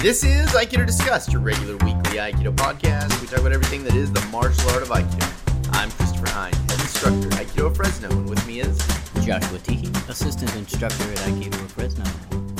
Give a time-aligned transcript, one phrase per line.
[0.00, 3.20] This is Aikido Discussed, your regular weekly Aikido podcast.
[3.20, 5.74] We talk about everything that is the martial art of Aikido.
[5.74, 8.78] I'm Christopher Hine, head instructor at Aikido of Fresno, and with me is
[9.26, 12.04] Joshua Tiki, assistant instructor at Aikido of Fresno.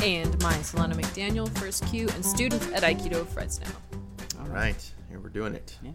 [0.02, 3.68] And my Solana McDaniel, first kyu, and student at Aikido of Fresno.
[4.40, 4.92] all right.
[5.08, 5.78] Here we're doing it.
[5.80, 5.92] Yeah.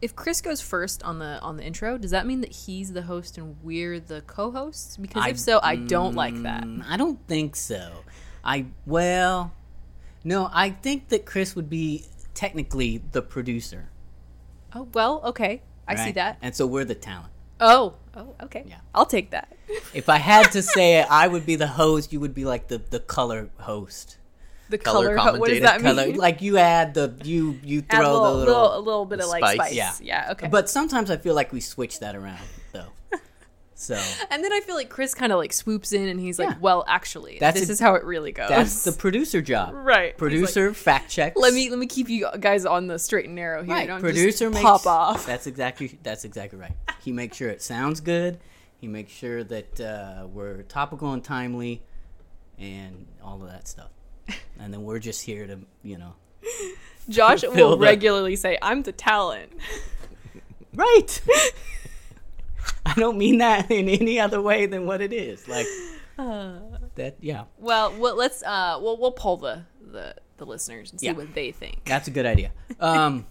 [0.00, 3.02] If Chris goes first on the on the intro, does that mean that he's the
[3.02, 4.96] host and we're the co-hosts?
[4.96, 6.64] Because if so, I don't like that.
[6.64, 7.92] Mm, I don't think so.
[8.44, 9.52] I well,
[10.24, 13.90] no, I think that Chris would be technically the producer.
[14.74, 16.38] Oh well, okay, I see that.
[16.42, 17.28] And so we're the talent.
[17.60, 18.64] Oh, oh, okay.
[18.66, 18.78] Yeah.
[18.94, 19.48] I'll take that.
[19.94, 22.12] If I had to say it, I would be the host.
[22.12, 24.18] You would be like the the color host.
[24.68, 25.38] The Color color.
[25.38, 26.16] what does that Color, mean?
[26.16, 28.54] like you add the you you Add a throw little, the little.
[28.54, 29.56] little, a little bit of like spice.
[29.56, 29.74] spice.
[29.74, 29.92] Yeah.
[30.00, 30.32] Yeah.
[30.32, 30.48] Okay.
[30.48, 32.61] But sometimes I feel like we switch that around though.
[33.82, 36.50] So and then I feel like Chris kind of like swoops in and he's like,
[36.50, 36.56] Yeah.
[36.60, 39.70] "Well, actually, That's this a- is how it really goes." that's the producer job.
[39.74, 40.12] right.
[40.12, 41.36] He's Producer fact checks.
[41.36, 43.74] let me let me keep you guys on the straight and narrow here.
[43.74, 45.26] Right, Don't producer just makes pop off.
[45.26, 46.72] That's exactly that's exactly right.
[47.02, 48.38] He makes sure it sounds good.
[48.80, 51.82] He makes sure that uh, we're topical and timely,
[52.58, 53.90] and all of that stuff.
[54.60, 56.14] And then we're just here to you know,
[57.08, 59.52] Josh Fill will the- regularly say, "I'm the talent."
[60.74, 61.20] right.
[62.86, 65.46] I don't mean that in any other way than what it is.
[65.48, 65.66] Like
[66.16, 67.16] that.
[67.20, 71.12] Yeah, Well, well let's uh, we'll we'll poll the the, the listeners and see Yeah.
[71.12, 71.84] what they think.
[71.84, 72.50] that's a good idea.
[72.80, 73.26] Um,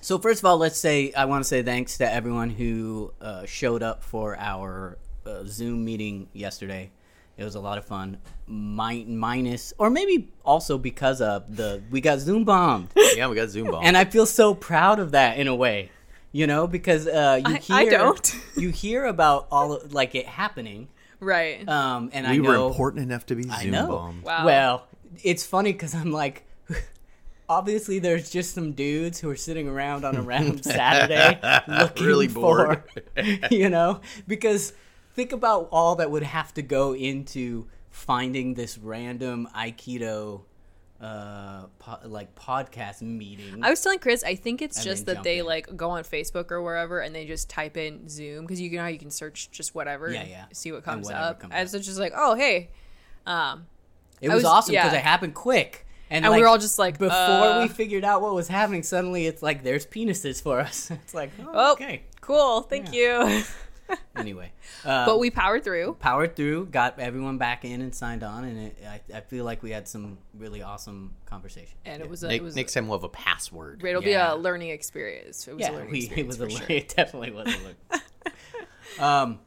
[0.00, 3.44] so first of all, let's say I want to say thanks to everyone who uh,
[3.46, 6.90] showed up for our uh, Zoom meeting yesterday.
[7.36, 8.16] It was a lot of fun.
[8.48, 13.50] Mi- minus, or maybe also because of the we got Zoom bombed, Yeah, we got
[13.50, 15.90] Zoom bombed, and I feel so proud of that in a way,
[16.36, 18.36] you know, because uh, you I- hear I don't.
[18.56, 20.88] you hear about all of, like it happening,
[21.20, 21.66] Right.
[21.68, 23.86] um, and we I were important enough to be I Zoom know.
[23.88, 24.22] bombed.
[24.22, 24.44] Wow.
[24.44, 24.86] Well,
[25.24, 26.44] it's funny because I'm like,
[27.48, 32.28] obviously, there's just some dudes who are sitting around on a random Saturday looking Really
[32.28, 32.82] for,
[33.16, 33.50] bored.
[33.50, 34.72] you know, because
[35.14, 40.42] think about all that would have to go into finding this random Aikido,
[41.00, 43.62] uh, po- like podcast meeting.
[43.62, 45.46] I was telling Chris, I think it's just that they in.
[45.46, 48.82] like go on Facebook or wherever and they just type in Zoom because you know
[48.82, 50.44] how you can search just whatever, Yeah, and yeah.
[50.52, 52.70] see what comes up, comes and so it's just like, oh hey,
[53.26, 53.66] um,
[54.20, 54.98] it was, was- awesome because yeah.
[54.98, 55.82] it happened quick.
[56.08, 58.46] And, And we like, were all just like, before uh, we figured out what was
[58.46, 60.88] happening, suddenly it's like there's penises for us.
[61.02, 62.04] It's like, oh, oh, okay.
[62.20, 63.42] cool, thank you.
[64.16, 64.50] Anyway,
[64.84, 65.94] uh, but we powered through.
[66.00, 69.62] powered through, got everyone back in and signed on, and it, I, I feel like
[69.62, 71.76] we had some really awesome conversation.
[71.84, 73.84] And it was a, Ne- it was next time we'll have a password.
[73.84, 74.30] it'll Yeah.
[74.30, 75.46] be a learning experience.
[75.46, 76.66] It was a learning we, it experience was a, sure.
[76.70, 78.02] it definitely was a look.
[79.00, 79.38] um,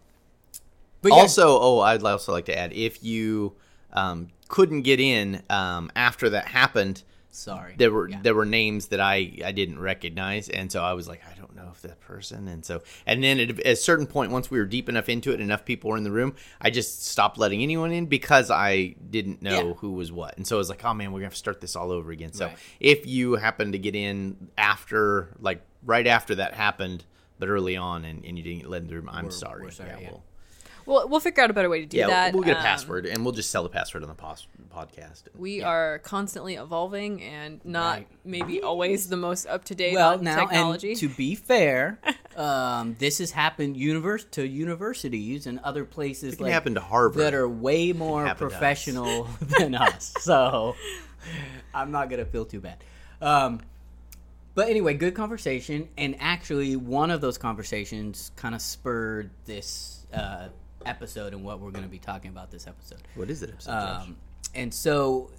[1.02, 3.54] but yeah, Also, oh, I'd also like to add if you
[3.94, 8.20] um, couldn't get in um, after that happened, sorry, there were Yeah.
[8.22, 11.39] there were names that I I didn't recognize, and so I was like, I don't
[11.70, 14.66] know if that person, and so and then at a certain point, once we were
[14.66, 17.92] deep enough into it, enough people were in the room, I just stopped letting anyone
[17.92, 19.74] in because I didn't know Yeah.
[19.76, 21.62] who was what, and so I was like, oh man, we're gonna have to start
[21.62, 22.34] this all over again.
[22.34, 22.58] So Right.
[22.80, 27.06] if you happen to get in after, like right after that happened,
[27.38, 29.64] but early on, and, and you didn't get let in the room, I'm We're- sorry.
[29.64, 30.10] we're sorry, yeah.
[30.12, 30.24] we'll,
[30.90, 32.34] We'll we'll figure out a better way to do yeah, that.
[32.34, 35.24] we'll get a Um, password, and we'll just sell the password on the pos- podcast.
[35.38, 38.08] We are constantly evolving and not Right.
[38.26, 40.92] maybe always the most up to date well on now technology.
[40.92, 42.00] and to be fair,
[42.36, 47.22] um, this has happened univers- to universities and other places can like happen to Harvard.
[47.22, 48.60] that are way more happened to us.
[48.60, 49.30] professional
[49.60, 50.14] than us.
[50.22, 50.76] So
[51.74, 52.84] I'm not gonna feel too bad.
[53.22, 53.62] Um,
[54.56, 60.48] but anyway, good conversation, and actually, one of those conversations kind of spurred this uh,
[60.86, 63.02] episode and what we're going to be talking about this episode.
[63.16, 63.50] What is it?
[63.50, 64.16] episode, Um,
[64.56, 65.30] and so,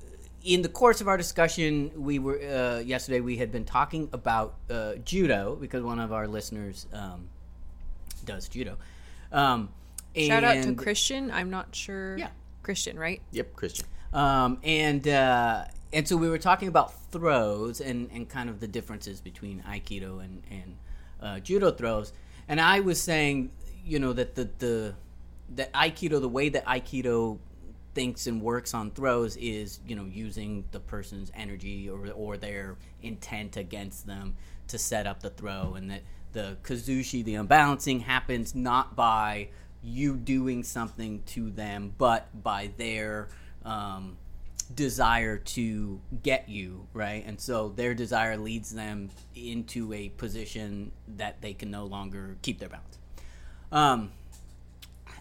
[0.44, 4.54] in the course of our discussion, we were uh, yesterday we had been talking about
[4.70, 7.28] uh, judo because one of our listeners um,
[8.24, 8.76] does judo.
[9.32, 9.70] Um,
[10.16, 11.30] Shout out to Christian.
[11.30, 12.18] I'm not sure.
[12.18, 12.28] Yeah.
[12.62, 13.22] Christian, right?
[13.32, 13.86] Yep, Christian.
[14.12, 18.68] Um, and uh, and so we were talking about throws and, and kind of the
[18.68, 20.76] differences between Aikido and and
[21.20, 22.12] uh, judo throws.
[22.48, 23.50] And I was saying,
[23.84, 24.94] you know, that the the
[25.56, 27.38] that Aikido, the way that Aikido
[27.94, 32.76] thinks and works on throws is, you know, using the person's energy or or their
[33.02, 34.36] intent against them
[34.68, 36.02] to set up the throw, and that
[36.32, 39.48] the kazushi, the unbalancing, happens not by
[39.82, 43.28] you doing something to them, but by their
[43.64, 44.16] um,
[44.74, 47.24] desire to get you right?
[47.26, 52.60] And so their desire leads them into a position that they can no longer keep
[52.60, 52.98] their balance.
[53.72, 54.12] Um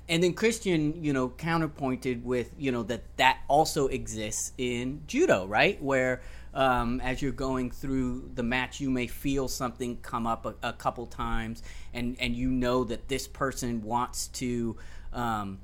[0.10, 5.46] and then Christian, you know, counterpointed with, you know, that that also exists in judo,
[5.46, 5.82] right?
[5.82, 6.22] Where
[6.54, 10.74] um, as you're going through the match, you may feel something come up a, a
[10.74, 11.62] couple times,
[11.94, 14.76] and and you know that this person wants to.
[15.14, 15.60] Um,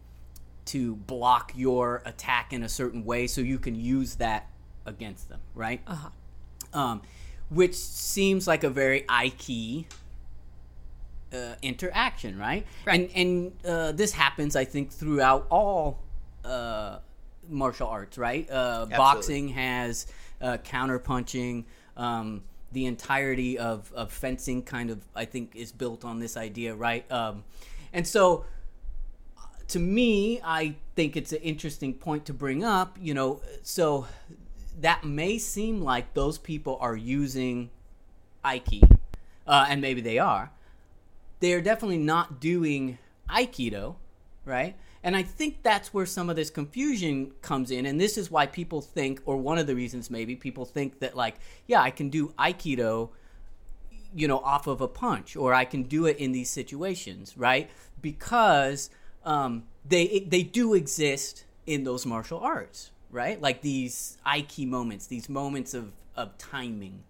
[0.66, 4.50] to block your attack in a certain way so you can use that
[4.88, 5.80] against them, right?
[5.86, 6.10] Uh-huh.
[6.74, 7.02] Um,
[7.50, 9.86] which seems like a very Aiki
[11.36, 12.66] uh, interaction, right?
[12.86, 13.12] Right.
[13.16, 16.00] And and uh, this happens, I think, throughout all
[16.44, 17.00] uh,
[17.50, 18.50] martial arts, right?
[18.50, 20.08] Uh, boxing has
[20.42, 21.66] uh, counter punching.
[21.98, 26.76] Um, the entirety of, of fencing kind of, I think, is built on this idea,
[26.76, 27.10] right?
[27.10, 27.46] Um,
[27.94, 28.46] and so,
[29.70, 32.98] to me, I think it's an interesting point to bring up.
[33.00, 34.08] You know, so
[34.82, 37.70] that may seem like those people are using
[38.44, 38.84] Aiki,
[39.48, 40.52] uh, and maybe they are.
[41.46, 42.98] They are definitely not doing
[43.30, 43.98] Aikido,
[44.46, 44.76] right?
[45.04, 47.86] And I think that's where some of this confusion comes in.
[47.86, 51.16] And this is why people think, or one of the reasons maybe people think that,
[51.16, 51.36] like,
[51.68, 53.10] yeah, I can do Aikido,
[54.16, 57.70] you know, off of a punch, or I can do it in these situations, right?
[58.02, 58.90] Because
[59.24, 63.40] um, they they do exist in those martial arts, right?
[63.40, 67.04] Like these Aiki moments, these moments of of timing,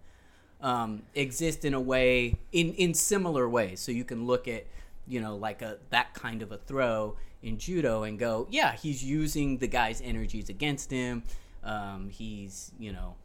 [0.61, 3.79] um, exist in a way in in similar ways.
[3.79, 4.65] So you can look at
[5.07, 9.03] you know like a that kind of a throw in judo and go, yeah, he's
[9.03, 11.23] using the guy's energies against him.
[11.63, 13.15] Um, he's you know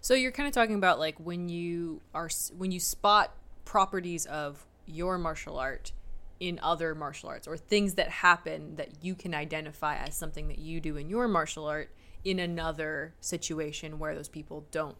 [0.00, 3.34] So you're kind of talking about like when you are when you spot
[3.64, 5.92] properties of your martial art
[6.38, 10.58] in other martial arts or things that happen that you can identify as something that
[10.58, 11.90] you do in your martial art
[12.24, 14.96] in another situation where those people don't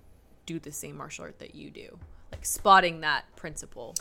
[0.46, 1.98] do the same martial art that you do.
[2.32, 3.94] Like spotting that principle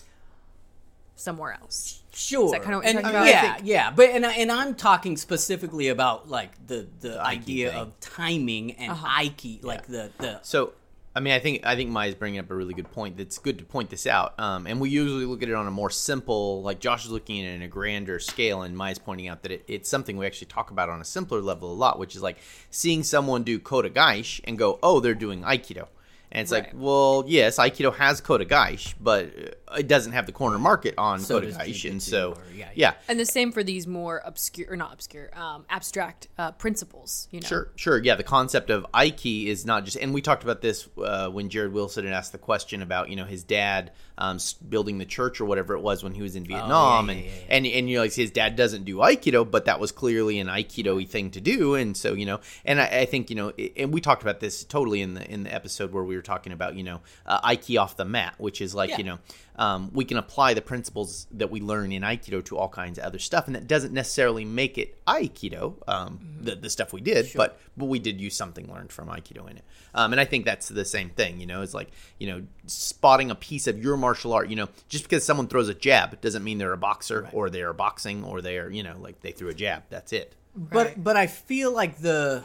[1.16, 2.02] somewhere else.
[2.14, 2.52] Sure.
[2.52, 3.28] that kinda what you're and, talking about?
[3.28, 3.92] Yeah, think- yeah.
[3.92, 7.80] But and I- and I'm talking specifically about like the the, idea thing.
[7.80, 9.22] of timing and Uh-huh.
[9.22, 10.74] Aiki, like the the So,
[11.16, 13.16] I mean, I think I think Maya's bringing up a really good point.
[13.18, 14.38] That's good to point this out.
[14.40, 17.40] Um, and we usually look at it on a more simple, like Josh is looking
[17.46, 20.26] at it in a grander scale, and Maya's pointing out that it, it's something we
[20.26, 22.38] actually talk about on a simpler level a lot, which is like
[22.72, 25.88] seeing someone do Kotegaeshi and go, "Oh, they're doing Aikido."
[26.36, 30.94] And it's like, well, yes, Aikido has Kotegaeshi, but it doesn't have the corner market
[30.98, 34.68] on So does and so or- yeah, yeah, And the same for these more obscure
[34.72, 37.48] or not obscure, um, abstract uh, principles, you know.
[37.48, 38.04] Sure, sure.
[38.04, 41.50] Yeah, the concept of Aiki is not just, and we talked about this uh, when
[41.50, 44.38] Jared Wilson had asked the question about you know his dad um,
[44.70, 47.26] building the church or whatever it was when he was in Vietnam, Oh, yeah, and
[47.26, 49.92] yeah, yeah, and and you know like his dad doesn't do Aikido, but that was
[49.92, 53.36] clearly an Aikido thing to do, and so you know, and I, I think you
[53.36, 56.16] know, i- and we talked about this totally in the in the episode where we
[56.16, 58.98] were talking about you know uh, Aiki off the mat, which is like Yeah.
[59.00, 59.18] you know
[59.58, 63.06] um, we can apply the principles that we learn in Aikido to all kinds of
[63.06, 67.32] other stuff, and that doesn't necessarily make it Aikido, um, the, the stuff we did,
[67.36, 69.64] but but we did use something learned from Aikido in it,
[69.94, 71.40] um, and I think that's the same thing.
[71.40, 74.50] You know, it's like you know spotting a piece of your martial art.
[74.50, 77.62] You know, just because someone throws a jab doesn't mean they're a boxer or they
[77.62, 79.84] are boxing or they are you know like they threw a jab.
[79.90, 80.36] That's it.
[80.56, 82.44] But but I feel like the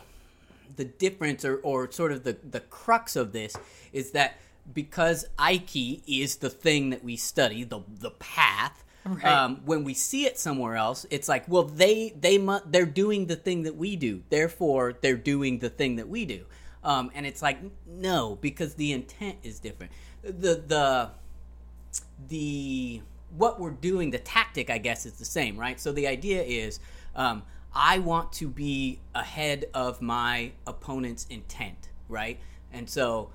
[0.77, 3.57] the difference or, or sort of the, the crux of this
[3.93, 4.39] is that
[4.73, 8.85] because Aiki is the thing that we study, the the path.
[9.03, 9.25] Right.
[9.25, 13.27] Um, when we see it somewhere else, it's like, well, they they mu- they're doing
[13.27, 16.45] the thing that we do, therefore they're doing the thing that we do,
[16.85, 19.93] um, and it's like, no, because the intent is different.
[20.23, 21.11] The the
[22.29, 23.01] the
[23.37, 25.81] what we're doing, the tactic, I guess, is the same, right?
[25.81, 26.81] So the idea is,
[27.15, 27.43] um,
[27.75, 32.39] I want to be ahead of my opponent's intent, right?
[32.73, 33.31] And so,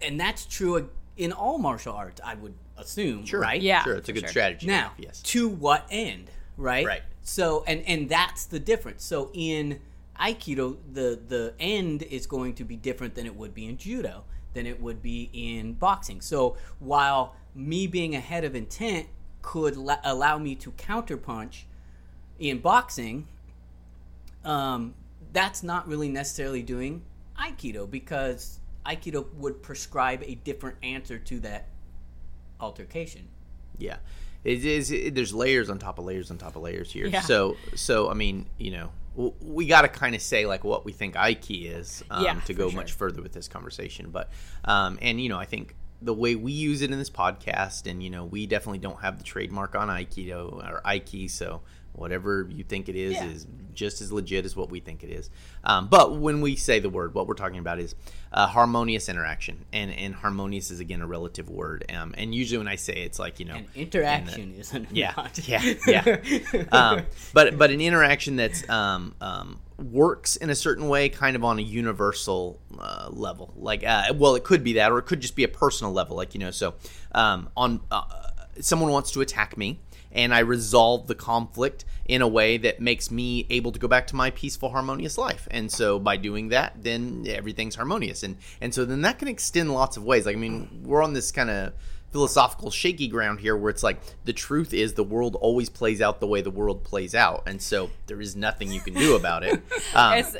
[0.00, 3.40] and that's true in all martial arts, I would assume, sure.
[3.40, 3.60] right?
[3.60, 4.28] Yeah, sure, it's a good sure.
[4.28, 4.66] strategy.
[4.66, 6.86] Now, yes, to what end, right?
[6.86, 7.02] Right.
[7.22, 9.04] So, and and that's the difference.
[9.04, 9.80] So in
[10.18, 14.24] Aikido, the the end is going to be different than it would be in judo,
[14.54, 16.20] than it would be in boxing.
[16.20, 19.08] So while me being ahead of intent
[19.42, 21.62] could la- allow me to counterpunch
[22.38, 23.26] in boxing,
[24.44, 24.94] um,
[25.32, 27.02] that's not really necessarily doing
[27.38, 31.66] Aikido because Aikido would prescribe a different answer to that
[32.60, 33.28] altercation.
[33.78, 33.98] Yeah,
[34.44, 34.90] it is.
[34.90, 37.06] It, there's layers on top of layers on top of layers here.
[37.06, 37.20] Yeah.
[37.20, 38.90] So, so I mean, you know,
[39.42, 42.54] we got to kind of say like what we think Aiki is um, Yeah, to
[42.54, 42.76] go sure.
[42.76, 44.10] much further with this conversation.
[44.10, 44.30] But,
[44.64, 48.02] um, and you know, I think the way we use it in this podcast, and
[48.02, 51.60] you know, we definitely don't have the trademark on Aikido or Aiki, so
[51.98, 53.26] whatever you think it is Yeah.
[53.30, 55.30] is just as legit as what we think it is.
[55.62, 57.94] Um, but when we say the word, what we're talking about is
[58.32, 61.84] uh, harmonious interaction, and and harmonious is again a relative word.
[61.94, 65.28] Um, and usually when I say it, it's like you know, And interaction is yeah,
[65.44, 66.64] yeah, yeah.
[66.72, 67.02] um,
[67.32, 71.58] but but an interaction that's um, um, works in a certain way, kind of on
[71.58, 73.54] a universal uh, level.
[73.56, 76.16] Like, uh, well, it could be that, or it could just be a personal level.
[76.16, 76.74] Like you know, so
[77.12, 78.02] um, on uh,
[78.60, 79.78] someone wants to attack me.
[80.12, 84.06] And I resolve the conflict in a way that makes me able to go back
[84.08, 85.46] to my peaceful, harmonious life.
[85.50, 88.22] And so by doing that, then everything's harmonious.
[88.22, 90.26] And and so then that can extend lots of ways.
[90.26, 91.74] Like I mean, we're on this kind of
[92.12, 96.20] philosophical shaky ground here where it's like the truth is the world always plays out
[96.20, 99.42] the way the world plays out and so there is nothing you can do about
[99.42, 99.52] it
[99.94, 100.36] um, It's,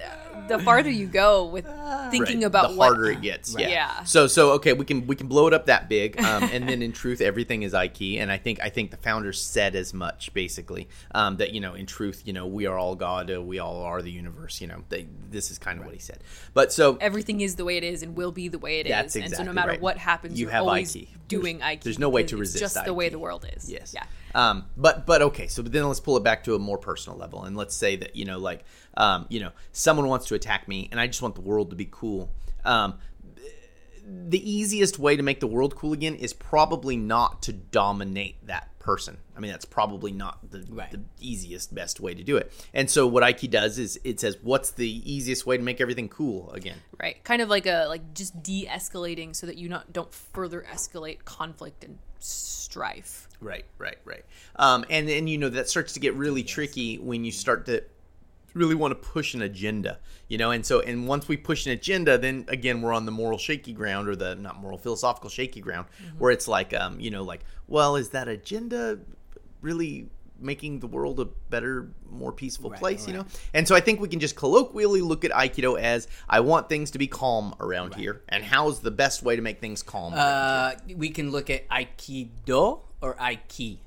[0.46, 1.66] the farther you go with
[2.10, 3.68] thinking right, about the what harder it gets yeah.
[3.68, 4.04] Yeah.
[4.04, 6.80] so so okay we can we can blow it up that big um, and then
[6.80, 10.32] in truth everything is Aiki and I think I think the founders said as much
[10.32, 13.58] basically um, that you know in truth you know we are all God uh, we
[13.58, 16.20] all are the universe you know they, this is kind of what he said
[16.54, 18.90] but so everything is the way it is and will be the way it is.
[18.90, 19.80] That's and so exactly no matter right.
[19.80, 21.08] what happens, You you are have always Aiki.
[21.28, 21.82] Doing Aiki.
[21.82, 23.70] there's no way to it's resist just the way the world is.
[23.70, 23.92] Yes.
[23.94, 24.04] Yeah.
[24.34, 27.44] Um, but but okay, so then let's pull it back to a more personal level,
[27.44, 28.64] and let's say that you know, like,
[28.96, 31.76] um, you know, someone wants to attack me, and I just want the world to
[31.76, 32.30] be cool.
[32.64, 32.98] Um,
[34.10, 38.70] the easiest way to make the world cool again is probably not to dominate that
[38.78, 39.18] person.
[39.36, 40.90] I mean, that's probably not the, Right.
[40.90, 42.50] the easiest, best way to do it.
[42.72, 46.08] And so, what Aiki does is it says, "What's the easiest way to make everything
[46.08, 47.22] cool again?" Right.
[47.22, 51.84] Kind of like a like just de-escalating so that you not don't further escalate conflict
[51.84, 53.28] and strife.
[53.40, 54.24] Right, right, right.
[54.56, 57.84] Um, and then you know that starts to get really tricky when you start to
[58.58, 59.98] really want to push an agenda,
[60.28, 60.50] you know.
[60.50, 63.72] And so, and once we push an agenda, then again we're on the moral shaky
[63.72, 65.86] ground, or the not moral philosophical shaky ground,
[66.18, 68.98] where it's like, um, you know, like, well, is that agenda
[69.62, 70.08] really
[70.40, 73.26] making the world a better, more peaceful Right, place, you know?
[73.54, 76.92] And so I think we can just colloquially look at Aikido as I want things
[76.92, 80.12] to be calm around here, and how's the best way to make things calm?
[80.14, 83.78] Uh, we can look at Aikido or Aiki,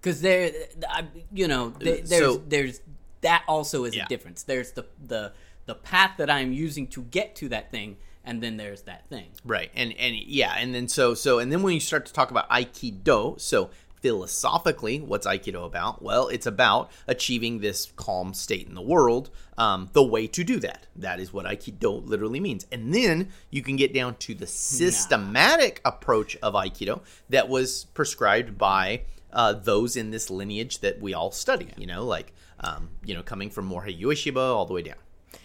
[0.00, 0.50] because there,
[0.88, 2.80] I- you know, there's So- there's
[3.26, 4.04] that also is Yeah.
[4.04, 4.42] a difference.
[4.44, 5.32] There's the the
[5.66, 9.28] the path that I'm using to get to that thing, and then there's that thing.
[9.44, 9.70] Right.
[9.74, 12.48] And and yeah, and then so so and then when you start to talk about
[12.50, 16.00] aikido, so philosophically, what's aikido about?
[16.02, 19.30] Well, it's about achieving this calm state in the world.
[19.58, 20.86] Um, the way to do that.
[20.94, 22.66] That is what aikido literally means.
[22.70, 28.56] And then you can get down to the systematic approach of aikido that was prescribed
[28.58, 29.02] by
[29.32, 31.68] uh, those in this lineage that we all study.
[31.76, 34.96] You know, like um, you know, coming from Morihei Ueshiba all the way down.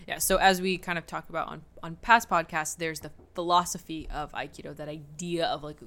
[0.07, 4.07] Yeah, so as we kind of talked about on, on past podcasts, there's the philosophy
[4.13, 5.77] of Aikido, that idea of like,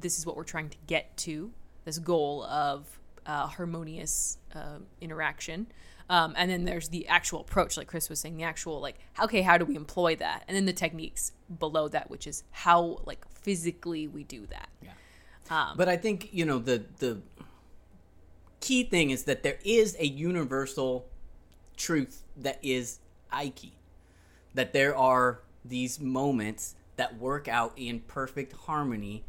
[0.00, 1.52] this is what we're trying to get to,
[1.84, 5.66] this goal of uh, harmonious uh, interaction.
[6.10, 9.42] Um, and then there's the actual approach, like Chris was saying, the actual, like, okay,
[9.42, 10.44] how do we employ that?
[10.48, 14.68] And then the techniques below that, which is how, like, physically we do that.
[14.82, 14.90] Yeah.
[15.76, 17.20] But I think you know the the
[18.64, 21.06] key thing is that there is a universal
[21.76, 22.98] truth that is
[23.32, 23.72] Aiki.
[24.54, 29.24] That there are these moments that work out in perfect harmony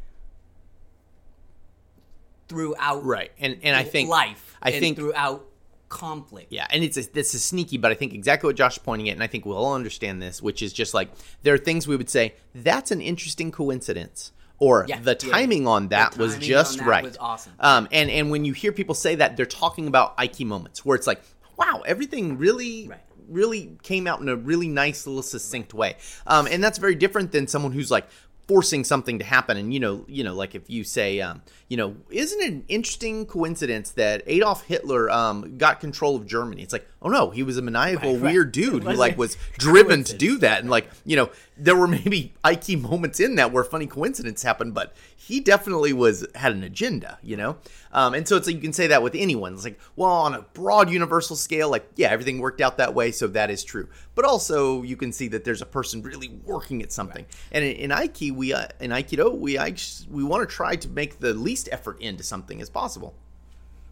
[2.48, 3.32] throughout Right.
[3.38, 4.56] And and I think life.
[4.62, 5.46] I and think throughout
[5.88, 6.52] conflict.
[6.52, 9.08] Yeah, and it's a, this is sneaky, but I think exactly what Josh is pointing
[9.08, 11.10] at, and I think we'll all understand this, which is just like
[11.42, 15.32] there are things we would say that's an interesting coincidence, or Yeah, the yeah.
[15.32, 17.04] timing on that was just that right.
[17.04, 17.52] was awesome.
[17.60, 20.96] Um, and and when you hear people say that, they're talking about Aiki moments where
[20.96, 21.22] it's like,
[21.56, 22.88] wow, everything really.
[22.88, 23.00] Right.
[23.28, 25.96] Really came out in a really nice little succinct way,
[26.28, 28.06] um, and that's very different than someone who's like
[28.46, 29.56] forcing something to happen.
[29.56, 32.64] And you know, you know, like if you say, um, you know, isn't it an
[32.68, 36.62] interesting coincidence that Adolf Hitler um, got control of Germany?
[36.62, 38.32] It's like, oh no, he was a maniacal, Right, right.
[38.32, 41.86] weird dude who like was driven to do that, and like you know, there were
[41.86, 46.64] maybe Aiki moments in that where funny coincidence happened, but he definitely was had an
[46.64, 47.58] agenda, you know.
[47.92, 49.54] Um, and so it's like you can say that with anyone.
[49.54, 53.12] It's like, well, on a broad universal scale, like yeah, everything worked out that way,
[53.12, 53.88] so that is true.
[54.16, 57.24] But also you can see that there's a person really working at something.
[57.52, 60.88] And in, in Aiki, we uh, in Aikido, we act- we want to try to
[60.88, 63.14] make the least effort into something as possible.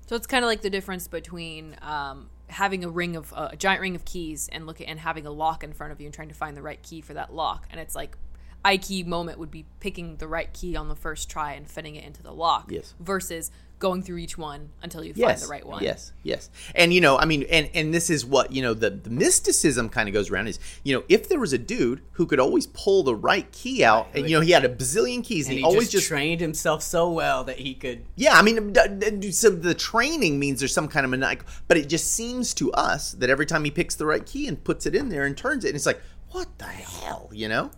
[0.06, 3.56] So it's kind of like the difference between um, having a ring of uh, a
[3.56, 6.06] giant ring of keys and look at, and having a lock in front of you
[6.06, 7.66] and trying to find the right key for that lock.
[7.70, 8.16] And it's like
[8.64, 12.04] Aiki moment would be picking the right key on the first try and fitting it
[12.04, 12.70] into the lock.
[12.70, 12.94] Yes.
[12.98, 15.82] Versus going through each one until you yes, find the right one.
[15.82, 16.48] Yes, yes.
[16.74, 19.90] And you know, I mean, and and this is what you know the, the mysticism
[19.90, 22.66] kind of goes around is you know if there was a dude who could always
[22.68, 25.58] pull the right key out, and you know he had a bazillion keys, and, And
[25.58, 28.06] he, he always just, just trained himself so well that he could.
[28.16, 28.32] yeah.
[28.34, 31.88] I mean, d- d- so the training means there's some kind of maniacal, but it
[31.88, 34.94] just seems to us that every time he picks the right key and puts it
[34.94, 37.70] in there and turns it, and it's like what the hell, you know?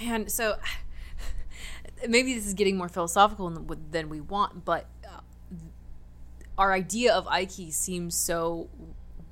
[0.00, 0.56] Man, so
[2.08, 3.50] maybe this is getting more philosophical
[3.90, 5.20] than, we want, but uh,
[6.58, 8.68] our idea of Aiki seems so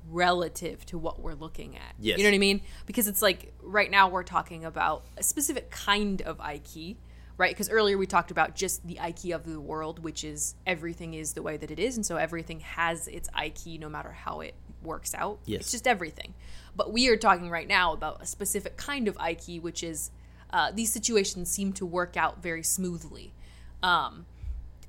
[0.09, 1.93] relative to what we're looking at.
[1.99, 2.17] Yes.
[2.17, 2.61] You know what I mean?
[2.85, 6.97] Because it's like right now we're talking about a specific kind of Aiki,
[7.37, 7.51] right?
[7.51, 11.33] Because earlier we talked about just the Aiki of the world, which is everything is
[11.33, 14.55] the way that it is, and so everything has its Aiki no matter how it
[14.81, 15.39] works out.
[15.45, 15.61] Yes.
[15.61, 16.33] It's just everything.
[16.75, 20.11] But we are talking right now about a specific kind of Aiki, which is
[20.53, 23.33] uh, these situations seem to work out very smoothly.
[23.81, 24.25] Um,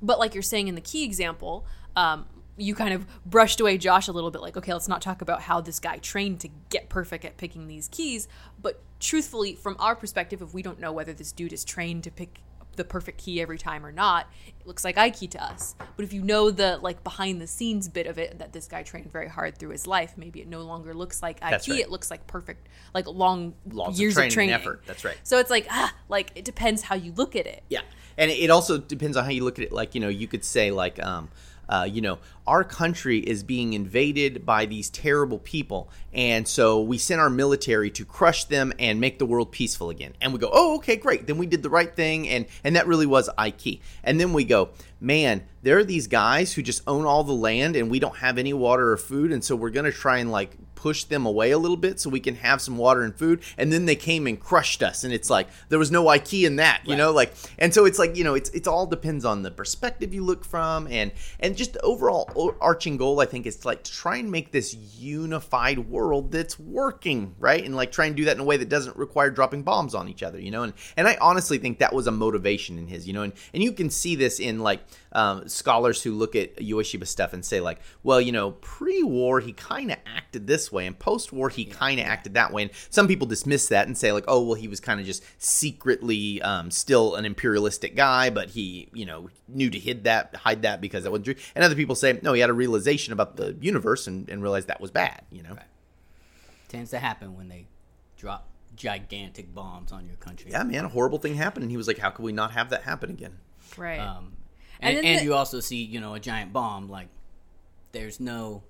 [0.00, 1.66] but like you're saying in the key example,
[1.96, 5.22] um, you kind of brushed away Josh a little bit, like, okay, let's not talk
[5.22, 8.28] about how this guy trained to get perfect at picking these keys.
[8.60, 12.10] But truthfully, from our perspective, if we don't know whether this dude is trained to
[12.10, 12.40] pick
[12.76, 14.26] the perfect key every time or not,
[14.60, 15.74] it looks like Aiki to us.
[15.96, 18.82] But if you know the like behind the scenes bit of it, that this guy
[18.82, 21.40] trained very hard through his life, maybe it no longer looks like.
[21.40, 21.80] That's right.
[21.80, 24.82] It looks like perfect, like long Lots years of training, of training and effort.
[24.86, 25.16] That's right.
[25.22, 27.62] So it's like ah, like it depends how you look at it.
[27.68, 27.82] Yeah,
[28.16, 29.72] and it also depends on how you look at it.
[29.72, 31.28] Like you know, you could say like, um,
[31.68, 36.98] uh, you know, our country is being invaded by these terrible people, and so we
[36.98, 40.12] send our military to crush them and make the world peaceful again.
[40.20, 41.26] And we go, oh, okay, great.
[41.26, 43.80] Then we did the right thing, and and that really was Aiki.
[44.02, 47.76] And then we go, man, there are these guys who just own all the land,
[47.76, 50.56] and we don't have any water or food, and so we're gonna try and like
[50.84, 53.72] push them away a little bit so we can have some water and food and
[53.72, 56.82] then they came and crushed us and it's like there was no aiki in that
[56.84, 59.50] you know like and so it's like you know it's it's all depends on the
[59.50, 61.10] perspective you look from and
[61.40, 64.52] and just the overall arching goal i think is to like to try and make
[64.52, 67.64] this unified world that's working right?
[67.64, 70.08] And like try and do that in a way that doesn't require dropping bombs on
[70.08, 70.64] each other you know?
[70.64, 73.22] And and i honestly think that was a motivation in his you know?
[73.22, 74.80] And and you can see this in like
[75.14, 79.52] um, scholars who look at Ueshiba stuff and say like, well, you know, pre-war he
[79.52, 82.62] kind of acted this way, and post-war he kind of acted that way.
[82.62, 85.22] And some people dismiss that and say like, oh, well, he was kind of just
[85.38, 90.62] secretly um, still an imperialistic guy, but he, you know, knew to hide that, hide
[90.62, 91.34] that because that wasn't true.
[91.54, 94.68] And other people say, no, he had a realization about the universe and, and realized
[94.68, 95.22] that was bad.
[95.30, 95.56] You know,
[96.68, 97.66] Tends to happen when they
[98.16, 100.50] drop gigantic bombs on your country.
[100.50, 102.70] yeah, man, a horrible thing happened, and he was like, how could we not have
[102.70, 103.38] that happen again?
[103.76, 104.00] Right.
[104.00, 104.32] Um,
[104.84, 106.88] And and and, the- you also see, you know, a giant bomb.
[106.88, 107.08] Like,
[107.92, 108.62] there's no,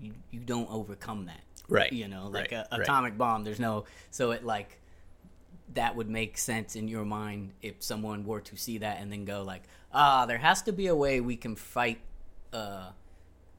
[0.00, 1.40] you, you don't overcome that.
[1.68, 2.80] Right, You know, like right, a right.
[2.82, 3.42] atomic bomb.
[3.42, 3.86] There's no.
[4.12, 4.80] So it like,
[5.74, 9.24] that would make sense in your mind if someone were to see that and then
[9.24, 11.98] go like, ah, there has to be a way we can fight,
[12.52, 12.90] uh,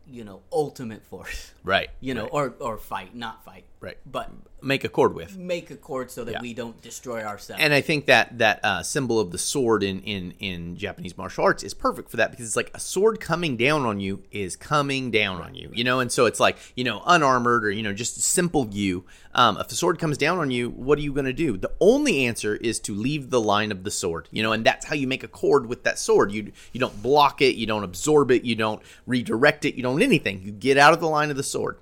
[0.09, 1.51] you know, ultimate force.
[1.63, 1.89] Right.
[1.99, 3.65] You know, right, or or fight, not fight.
[3.79, 3.97] Right.
[4.05, 5.37] But make a cord with.
[5.37, 6.41] make a cord so that Yeah.
[6.41, 7.61] we don't destroy ourselves.
[7.61, 11.43] and I think that that uh, symbol of the sword in, in in Japanese martial
[11.43, 14.55] arts is perfect for that because it's like a sword coming down on you is
[14.55, 17.83] coming down on you, you know, and so it's like you know unarmored or you
[17.83, 19.05] know just simple you.
[19.35, 21.57] Um, if the sword comes down on you, what are you going to do?
[21.57, 24.85] The only answer is to leave the line of the sword, you know, and that's
[24.87, 26.31] how you make a cord with that sword.
[26.31, 29.96] You you don't block it, you don't absorb it, you don't redirect it, you don't
[30.01, 30.41] anything.
[30.41, 31.79] You get out of the line of the sword.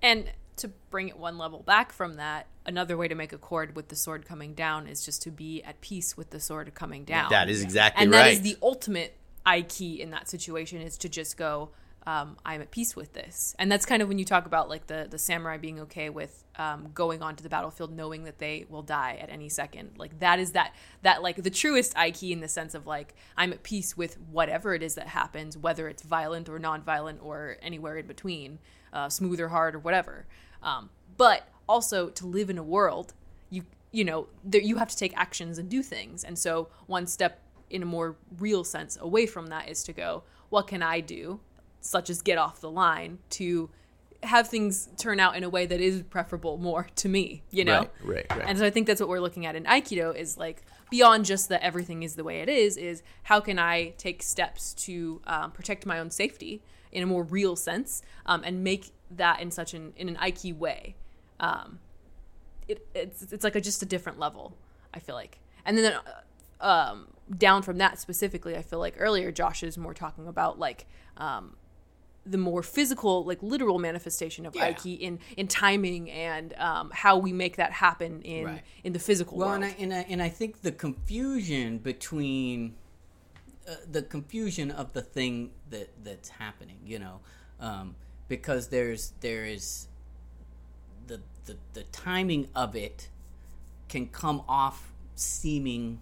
[0.00, 0.24] And
[0.56, 3.88] to bring it one level back from that, another way to make a chord with
[3.88, 7.30] the sword coming down is just to be at peace with the sword coming down.
[7.30, 8.24] That is exactly and right.
[8.24, 11.70] that is the ultimate Aiki in that situation is to just go,
[12.06, 13.54] um, I'm at peace with this.
[13.58, 16.44] And that's kind of when you talk about like the the samurai being okay with
[16.56, 19.92] um, going onto the battlefield knowing that they will die at any second.
[19.96, 23.52] Like that is that that like the truest Aiki in the sense of like I'm
[23.52, 27.96] at peace with whatever it is that happens, whether it's violent or non-violent or anywhere
[27.96, 28.58] in between,
[28.92, 30.26] uh, smooth or hard or whatever.
[30.62, 33.14] Um, but also to live in a world
[33.50, 37.06] you you know there, you have to take actions and do things and so one
[37.06, 41.00] step in a more real sense away from that is to go what can i
[41.00, 41.40] do
[41.82, 43.68] such as get off the line to
[44.22, 47.80] have things turn out in a way that is preferable more to me you know
[48.02, 48.48] Right, right, right.
[48.48, 51.48] and so i think that's what we're looking at in aikido is like beyond just
[51.48, 55.50] that everything is the way it is is how can i take steps to um,
[55.50, 59.74] protect my own safety in a more real sense um, and make that in such
[59.74, 60.94] an in an aiki way
[61.40, 61.80] um,
[62.68, 64.56] it, it's it's like a, just a different level.
[64.94, 65.94] I feel like, and then
[66.60, 70.58] uh, um, down from that specifically, I feel like earlier Josh is more talking about
[70.60, 71.56] like um,
[72.24, 74.72] the more physical, like literal manifestation of Yeah.
[74.72, 78.62] Aiki in in timing and um, how we make that happen in Right.
[78.84, 79.62] in the physical Well, world.
[79.64, 82.76] and I, and, I, and I think the confusion between
[83.68, 87.20] uh, the confusion of the thing that that's happening, you know,
[87.60, 87.96] um,
[88.28, 89.88] because there's there is
[91.06, 93.08] the, the the timing of it
[93.88, 96.00] can come off seeming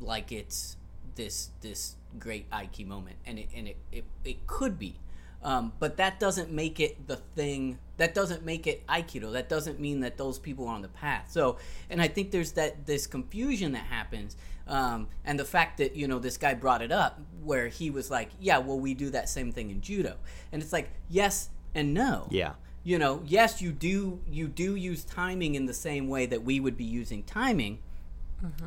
[0.00, 0.76] like it's
[1.14, 4.96] this this great Aiki moment, and it and it it, it could be,
[5.42, 7.78] um, but that doesn't make it the thing.
[7.98, 9.32] That doesn't make it Aikido.
[9.32, 11.30] That doesn't mean that those people are on the path.
[11.30, 15.94] So, and I think there's that this confusion that happens, um, and the fact that
[15.94, 19.10] you know this guy brought it up where he was like, yeah, well, we do
[19.10, 20.16] that same thing in judo,
[20.50, 22.52] and it's like yes and no Yeah.
[22.84, 26.60] you know yes you do you do use timing in the same way that we
[26.60, 27.78] would be using timing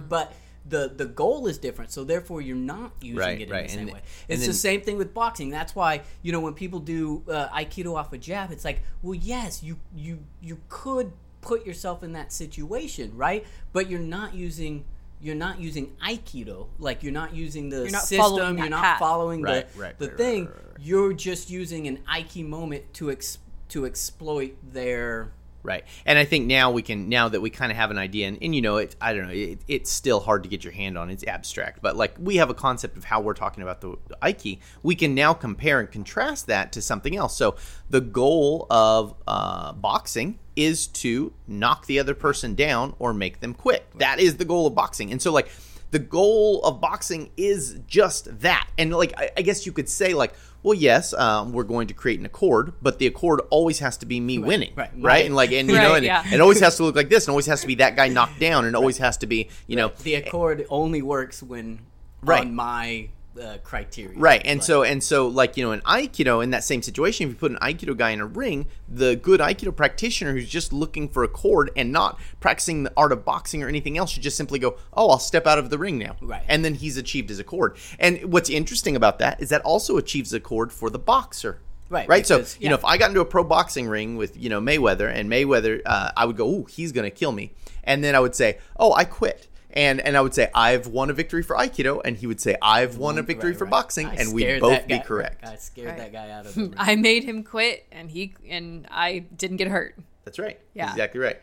[0.10, 0.34] but
[0.68, 3.68] the the goal is different so therefore you're not using Right, it in right.
[3.68, 6.40] the same And- way it's then- the same thing with boxing that's why you know
[6.40, 10.60] when people do uh, aikido off a jab it's like well yes you you you
[10.70, 14.86] could put yourself in that situation right but you're not using
[15.22, 18.84] you're not using aikido like you're not using the You're not system following you're not
[18.84, 19.00] path.
[19.00, 20.78] following Right, the right, the right, thing right, right, right.
[20.88, 23.38] you're just using an aiki moment to ex-
[23.70, 25.32] to exploit their
[25.66, 25.84] Right.
[26.06, 28.38] And I think now we can now that we kind of have an idea and,
[28.42, 30.98] and you know it I don't know it, it's still hard to get your hand
[30.98, 33.98] on it's abstract but like we have a concept of how we're talking about the
[34.22, 37.36] Aiki we can now compare and contrast that to something else.
[37.36, 37.56] So
[37.90, 43.54] the goal of uh, boxing is to knock the other person down or make them
[43.54, 43.86] quit.
[43.96, 45.12] That is the goal of boxing.
[45.12, 45.50] And so like
[45.92, 48.70] the goal of boxing is just that.
[48.78, 50.34] And like I, I guess you could say like
[50.66, 54.06] well yes um, we're going to create an accord but the accord always has to
[54.06, 55.26] be me winning right, right, right.
[55.26, 56.24] and like and you know and yeah.
[56.34, 58.40] it always has to look like this and always has to be that guy knocked
[58.40, 61.80] down and it always has to be you know the accord only works when
[62.22, 62.42] Right.
[62.42, 63.10] on my
[63.42, 66.82] uh, criteria right and so and so like you know in aikido in that same
[66.82, 70.48] situation if you put an aikido guy in a ring the good aikido practitioner who's
[70.48, 74.12] just looking for a cord and not practicing the art of boxing or anything else
[74.12, 76.16] should just simply go oh i'll step out of the ring now.
[76.22, 76.44] Right.
[76.48, 80.34] and then he's achieved his accord and what's interesting about that is that also achieves
[80.34, 81.60] a cord for the boxer.
[81.90, 82.26] Right, right?
[82.26, 84.62] So because- you know if i got into a pro boxing ring with you know
[84.62, 87.54] mayweather and mayweather uh, i would go oh he's gonna kill me.
[87.84, 91.10] And then i would say oh i quit and and I would say I've won
[91.10, 93.72] a victory for Aikido, and he would say I've won a victory Right, for right.
[93.72, 95.46] boxing, I and we'd both that be correct.
[95.46, 95.98] I scared Right.
[95.98, 96.74] that guy out of the ring.
[96.78, 99.96] I made him quit, and he and I didn't get hurt.
[100.24, 100.60] That's right.
[100.74, 100.90] Yeah.
[100.92, 101.40] Exactly right.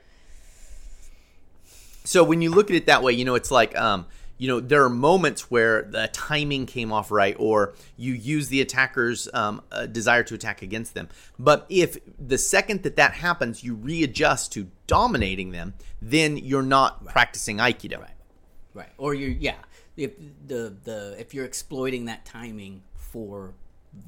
[2.05, 4.07] So when you look at it that way, you know, it's like, um,
[4.39, 8.61] you know, there are moments where the timing came off right, or you use the
[8.61, 11.09] attacker's um, uh, desire to attack against them.
[11.39, 17.07] But if the second that that happens, you readjust to dominating them, then you're not
[17.07, 18.01] practicing Aikido.
[18.01, 18.11] Right.
[18.75, 18.89] Right.
[18.99, 19.57] Or you're yeah.
[19.97, 20.13] If
[20.47, 23.55] the the if you're exploiting that timing for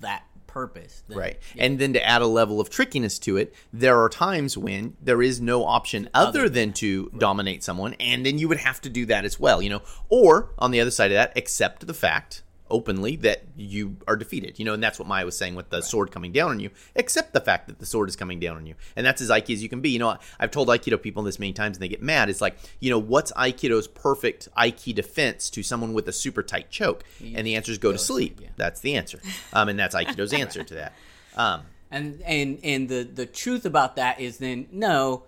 [0.00, 1.02] that purpose.
[1.08, 1.38] Then, Right.
[1.54, 1.64] yeah.
[1.64, 5.20] And then to add a level of trickiness to it, there are times when there
[5.20, 9.04] is no option other than to dominate someone, and then you would have to do
[9.06, 9.82] that as well, you know.
[10.08, 12.43] Or on the other side of that, accept the fact
[12.74, 14.58] openly that you are defeated.
[14.58, 16.70] You know, and that's what Maya was saying with the sword coming down on you.
[16.96, 18.74] Accept the fact that the sword is coming down on you.
[18.96, 19.90] And that's as Aiki as you can be.
[19.90, 22.28] You know, I've told Aikido people this many times and they get mad.
[22.28, 26.68] It's like, you know, what's Aikido's perfect Aiki defense to someone with a super tight
[26.70, 27.04] choke?
[27.22, 28.40] And the answer is go to sleep.
[28.42, 28.48] yeah.
[28.56, 29.20] That's the answer.
[29.52, 30.92] Um, and that's Aikido's answer to that.
[31.36, 35.24] Um, And and and the the truth about that is then no.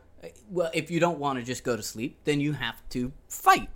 [0.50, 3.68] Well, if you don't want to just go to sleep, then you have to fight.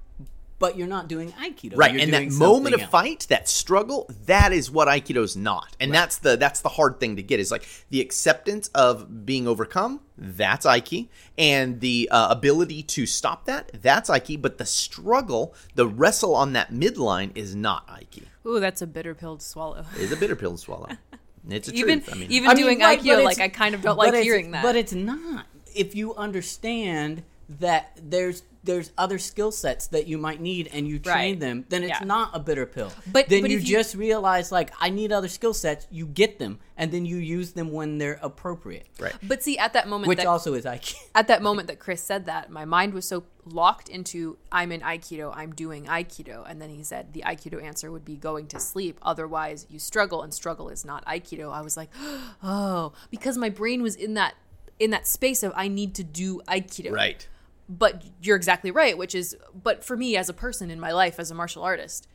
[0.60, 1.76] But you're not doing aikido.
[1.76, 2.90] right You're and that doing moment of else.
[2.90, 7.16] fight that struggle that is what aikido's not and that's the that's the hard thing
[7.16, 12.82] to get is like the acceptance of being overcome that's aiki and the uh, ability
[12.84, 17.86] to stop that that's aiki but the struggle the wrestle on that midline is not
[17.88, 19.84] aiki Ooh, that's a bitter pill to swallow.
[19.96, 20.88] it's a bitter pill to swallow
[21.48, 23.74] it's a even truth i mean even I mean, doing right, Aikido, like I kind
[23.74, 24.62] of don't like hearing that.
[24.62, 25.46] But it's not.
[25.74, 27.22] If you understand
[27.60, 31.40] that there's there's other skill sets that you might need and you train Right.
[31.40, 32.04] them, then it's Yeah.
[32.06, 32.92] not a bitter pill.
[33.10, 36.04] But- then but you, if you- just realize like I need other skill sets, you
[36.06, 38.86] get them, and then you use them when they're appropriate.
[38.98, 40.96] right but see, at that moment, Which that, also is Aikido.
[41.14, 44.82] at that moment that Chris said that, my mind was so locked into I'm in
[44.82, 46.44] Aikido, I'm doing Aikido.
[46.48, 48.98] And then he said the Aikido answer would be going to sleep.
[49.00, 51.50] Otherwise, you struggle, and struggle is not Aikido.
[51.52, 51.88] I was like,
[52.42, 54.34] oh, because my brain was in that
[54.78, 56.92] in that space of I need to do Aikido.
[56.92, 57.26] right
[57.72, 61.20] But you're exactly right, which is, but for me as a person in my life
[61.20, 62.08] as a martial artist,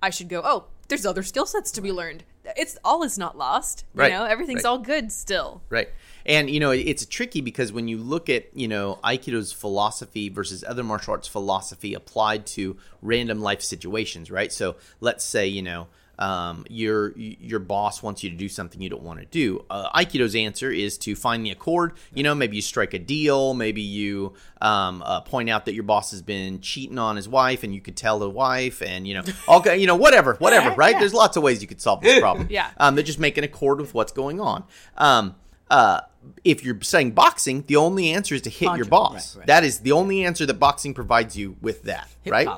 [0.00, 2.22] I should go, oh, there's other skill sets to be learned.
[2.56, 3.84] It's all is not lost.
[3.96, 4.70] You know, everything's right.
[4.70, 5.62] all good still.
[5.70, 5.88] Right.
[6.26, 10.62] And you know, it's tricky because when you look at, you know, Aikido's philosophy versus
[10.66, 14.52] other martial arts philosophy applied to random life situations, right?
[14.52, 18.90] So let's say, you know, um, your your boss wants you to do something you
[18.90, 19.64] don't want to do.
[19.70, 21.94] Uh, Aikido's answer is to find the accord.
[22.14, 25.84] You know, maybe you strike a deal, maybe you um, uh, point out that your
[25.84, 29.14] boss has been cheating on his wife, and you could tell the wife, and you
[29.14, 30.98] know, okay, you know, whatever, whatever, right?
[30.98, 32.48] There's lots of ways you could solve this problem.
[32.52, 32.70] Yeah.
[32.76, 34.64] um, they just make an accord with what's going on.
[34.98, 35.36] Um,
[35.70, 36.00] uh,
[36.44, 39.34] if you're saying boxing, the only answer is to hit Punch your boss.
[39.34, 39.46] Right, right.
[39.46, 42.48] That is the only answer that boxing provides you with that, Hit right?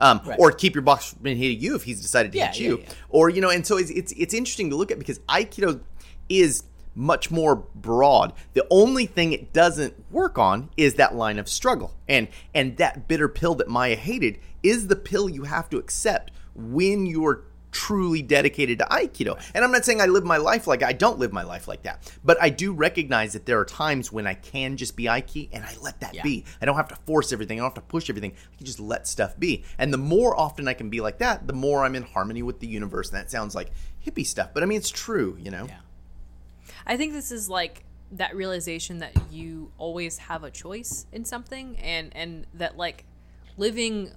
[0.00, 0.38] Um, Right.
[0.38, 2.78] Or keep your box from hitting you if he's decided to Yeah, hit yeah, you,
[2.78, 2.92] yeah.
[3.10, 5.80] or you know, and so it's, it's it's interesting to look at because Aikido
[6.28, 8.32] is much more broad.
[8.54, 13.08] The only thing it doesn't work on is that line of struggle, and and that
[13.08, 18.20] bitter pill that Maya hated is the pill you have to accept when you're truly
[18.22, 21.32] dedicated to aikido and i'm not saying i live my life like i don't live
[21.32, 24.76] my life like that but i do recognize that there are times when i can
[24.76, 26.22] just be aiki and i let that Yeah.
[26.22, 27.58] be I don't have to force everything.
[27.58, 28.32] I don't have to push everything.
[28.52, 29.64] I can just let stuff be.
[29.78, 32.58] And the more often I can be like that, the more I'm in harmony with
[32.60, 33.10] the universe.
[33.10, 33.70] And that sounds like
[34.04, 35.66] hippie stuff, but I mean, it's true, you know?
[35.66, 35.78] Yeah.
[36.86, 41.78] I think this is like that realization that you always have a choice in something
[41.78, 43.04] and and that like
[43.56, 44.10] living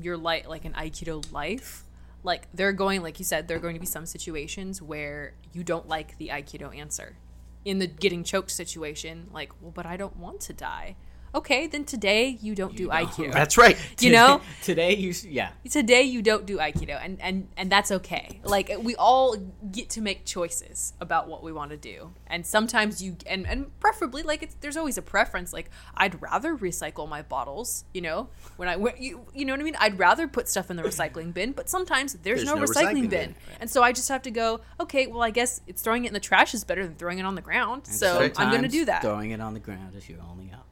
[0.00, 1.84] your life like an aikido life
[2.22, 5.64] like they're going like you said there are going to be some situations where you
[5.64, 7.16] don't like the aikido answer.
[7.64, 10.96] In the getting choked situation like well but i don't want to die
[11.34, 13.06] okay then today you don't do don't.
[13.06, 13.32] aikido.
[13.32, 13.76] That's right.
[14.00, 14.40] you know?
[14.62, 15.50] Today you yeah.
[15.68, 18.40] Today you don't do aikido and and and that's okay.
[18.44, 19.36] Like uh, we all
[19.70, 22.12] get to make choices about what we want to do.
[22.26, 26.56] And sometimes you and and preferably like it's, there's always a preference like i'd rather
[26.56, 28.28] recycle my bottles you know?
[28.56, 29.76] When i when you you know what i mean?
[29.78, 32.84] I'd rather put stuff in the recycling bin but sometimes there's, There's no, no recycling,
[32.84, 33.34] recycling bin, bin.
[33.60, 36.14] and so i just have to go okay well i guess it's throwing it in
[36.14, 37.86] the trash is better than throwing it on the ground.
[37.86, 39.02] So i'm gonna do that.
[39.02, 40.69] Throwing it on the ground is your only option.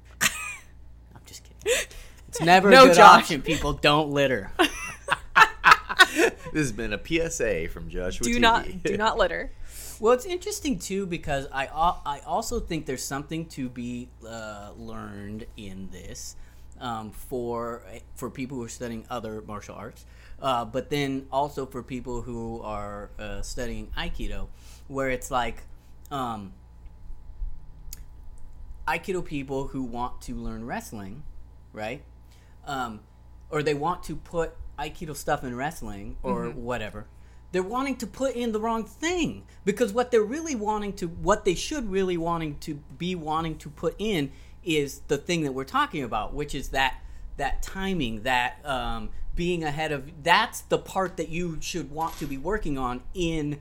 [1.64, 1.96] I'm just kidding.
[2.28, 3.18] It's never No, a good Josh.
[3.22, 3.42] option.
[3.42, 4.50] People don't litter.
[6.52, 6.98] This has been a
[7.30, 8.24] PSA from Joshua.
[8.24, 8.40] do TV.
[8.40, 9.52] not do not litter
[10.00, 15.44] Well, it's interesting too because I I also think there's something to be uh, learned
[15.56, 16.36] in this
[16.80, 17.82] um, for
[18.14, 20.06] for people who are studying other martial arts,
[20.40, 24.48] uh, but then also for people who are uh, studying Aikido,
[24.88, 25.62] where it's like
[26.10, 26.54] um,
[28.86, 31.22] Aikido people who want to learn wrestling,
[31.78, 32.02] right?
[32.66, 33.00] Um,
[33.50, 37.06] or they want to put Aikido stuff in wrestling or whatever.
[37.50, 41.46] They're wanting to put in the wrong thing because what they're really wanting to, what
[41.46, 45.64] they should really wanting to be wanting to put in is the thing that we're
[45.64, 47.00] talking about, which is that
[47.38, 50.22] that timing, that um, being ahead of.
[50.22, 53.60] That's the part that you should want to be working on in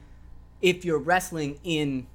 [0.62, 2.08] if you're wrestling in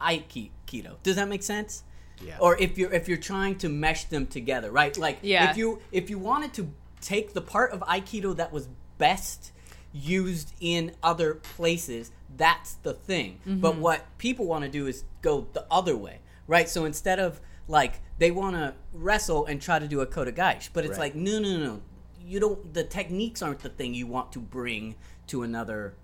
[0.00, 0.96] Aikido.
[1.02, 1.84] Does that make sense?
[2.24, 2.38] Yeah.
[2.40, 4.96] Or if you're if you're trying to mesh them together, right?
[4.96, 5.50] Like Yeah.
[5.50, 9.52] if you if you wanted to take the part of Aikido that was best
[9.92, 13.40] used in other places, that's the thing.
[13.46, 16.68] But what people want to do is go the other way, right?
[16.68, 20.84] So instead of like they want to wrestle and try to do a Kotegaeshi, but
[20.84, 21.14] it's Right.
[21.14, 21.82] like no, no, no,
[22.20, 22.74] you don't.
[22.74, 24.96] The techniques aren't the thing you want to bring
[25.28, 25.94] to another.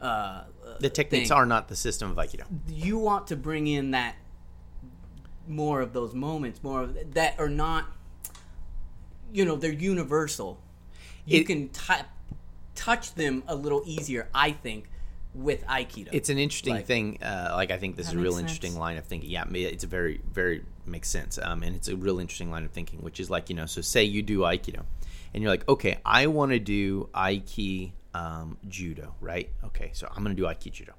[0.00, 2.44] Uh, uh, The techniques thing are not the system of Aikido.
[2.68, 4.14] you want to bring in that
[5.48, 7.86] more of those moments, more of that are not,
[9.32, 10.60] you know, they're universal.
[11.24, 11.94] You It- can t-
[12.74, 14.88] touch them a little easier, I think,
[15.34, 16.08] with Aikido.
[16.12, 17.22] It's an interesting Like- thing.
[17.22, 19.30] Uh, like I think this is a real makes interesting line of thinking.
[19.30, 21.38] Yeah, it's a very, very makes sense.
[21.42, 23.80] Um, and it's a real interesting line of thinking, which is like you know, so
[23.82, 24.84] say you do Aikido,
[25.34, 29.50] and you're like, okay, I want to do Aiki um, Judo, right?
[29.64, 30.94] Okay, so I'm going to do Aiki Judo.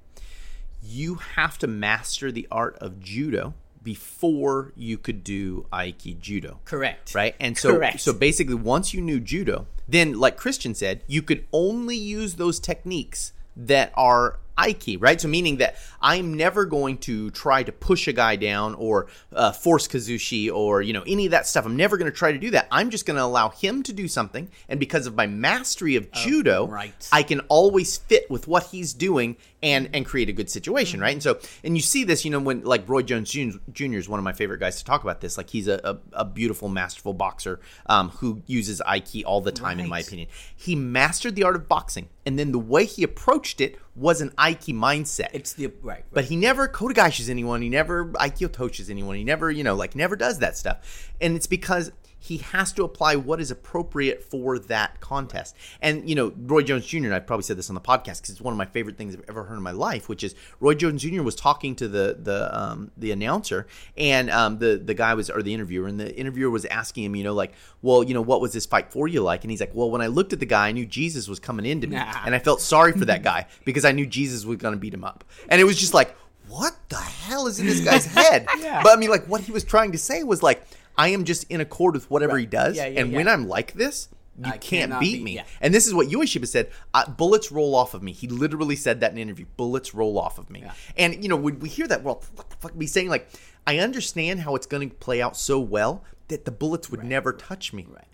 [0.82, 7.14] You have to master the art of Judo before you could do Aiki Judo correct,
[7.14, 7.34] right?
[7.40, 8.00] And so, Correct.
[8.00, 12.60] so basically, once you knew judo, then like Christian said, you could only use those
[12.60, 15.20] techniques that are aiki, right?
[15.20, 19.52] So meaning that I'm never going to try to push a guy down or uh,
[19.52, 21.66] force kazushi or you know any of that stuff.
[21.66, 22.68] I'm never going to try to do that.
[22.70, 26.10] I'm just going to allow him to do something, and because of my mastery of
[26.12, 27.08] judo, right.
[27.12, 31.12] I can always fit with what he's doing and and create a good situation, right?
[31.12, 33.58] And so, and you see this, you know, when like Roy Jones Jr.
[33.80, 35.36] Is one of my favorite guys to talk about this.
[35.36, 39.80] Like he's a, a, a beautiful, masterful boxer um, who uses Aiki all the time,
[39.80, 40.28] in my opinion.
[40.56, 44.30] He mastered the art of boxing, and then the way he approached it was an
[44.30, 45.28] Aiki mindset.
[45.34, 46.04] it's the right, right.
[46.10, 47.60] But he never Kodagashes anyone.
[47.60, 49.16] He never Aikyo Toshes anyone.
[49.16, 51.12] He never, you know, like never does that stuff.
[51.20, 55.56] And it's because he has to apply what is appropriate for that contest.
[55.80, 56.98] And you know, Roy Jones Jr.
[56.98, 59.14] and I've probably said this on the podcast because it's one of my favorite things
[59.16, 61.22] I've ever heard in my life, which is Roy Jones Jr.
[61.22, 65.42] was talking to the the um, the announcer, and um, the the guy was or
[65.42, 68.42] the interviewer, and the interviewer was asking him, you know, like, well, you know, what
[68.42, 69.42] was this fight for you like?
[69.42, 71.64] And he's like, well, when I looked at the guy, I knew Jesus was coming
[71.64, 72.12] into me, Nah.
[72.26, 74.92] and I felt sorry for that guy because I knew Jesus was going to beat
[74.92, 76.14] him up, and it was just like.
[76.48, 78.48] What the hell is in this guy's head?
[78.58, 78.82] Yeah.
[78.82, 80.60] But I mean, like, what he was trying to say was like,
[81.00, 83.16] I am just in accord with whatever he does, Yeah, yeah, and yeah.
[83.18, 84.08] when I'm like this,
[84.38, 85.34] you I can't beat be- me.
[85.36, 85.44] yeah.
[85.60, 89.00] And this is what Ueshiba said: uh, "Bullets roll off of me." He literally said
[89.00, 89.46] that in an interview.
[89.56, 90.60] Bullets roll off of me.
[90.60, 90.72] Yeah.
[90.96, 92.78] And you know, when we hear that, well, what the fuck?
[92.78, 93.28] Be saying like,
[93.66, 97.32] I understand how it's going to play out so well that the bullets would never
[97.32, 97.86] touch me.
[97.88, 98.04] Right.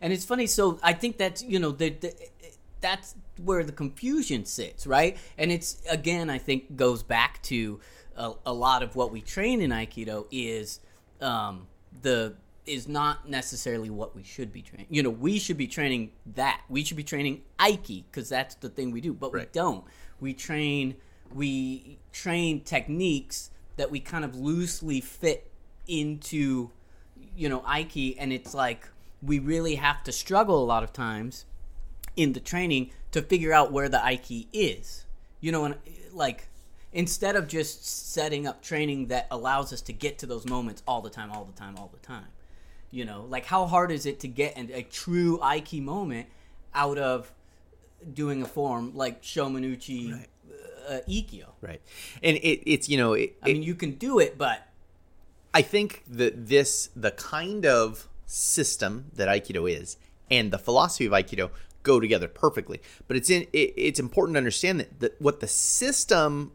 [0.00, 0.46] And it's funny.
[0.46, 2.12] So I think that's you know the, the
[2.80, 3.14] that's
[3.44, 5.16] where the confusion sits, right?
[5.38, 7.80] And it's again, I think goes back to
[8.16, 10.80] a, a lot of what we train in Aikido is
[11.20, 11.66] um,
[12.02, 12.34] the
[12.66, 14.86] is not necessarily what we should be training.
[14.90, 16.60] You know, we should be training that.
[16.68, 19.84] We should be training Aiki because that's the thing we do, but we don't.
[20.20, 20.96] We train
[21.32, 25.50] we train techniques that we kind of loosely fit
[25.86, 26.70] into
[27.36, 28.88] you know Aiki and it's like
[29.22, 31.44] we really have to struggle a lot of times
[32.16, 35.06] in the training to figure out where the Aiki is.
[35.40, 35.76] You know, and
[36.12, 36.48] like
[36.92, 41.00] instead of just setting up training that allows us to get to those moments all
[41.00, 42.26] the time, all the time, all the time.
[42.90, 46.26] You know, like how hard is it to get an, a true Aiki moment
[46.74, 47.32] out of
[48.12, 50.26] doing a form like Shomenuchi
[50.88, 51.44] uh, Ikkyo?
[51.60, 51.80] Right.
[52.22, 54.66] And it, it's you know, it, I mean, you can do it, but
[55.54, 59.96] I think that this, the kind of system that Aikido is,
[60.30, 61.50] and the philosophy of Aikido
[61.82, 62.80] go together perfectly.
[63.08, 66.52] But it's in, it, it's important to understand that, that what the system,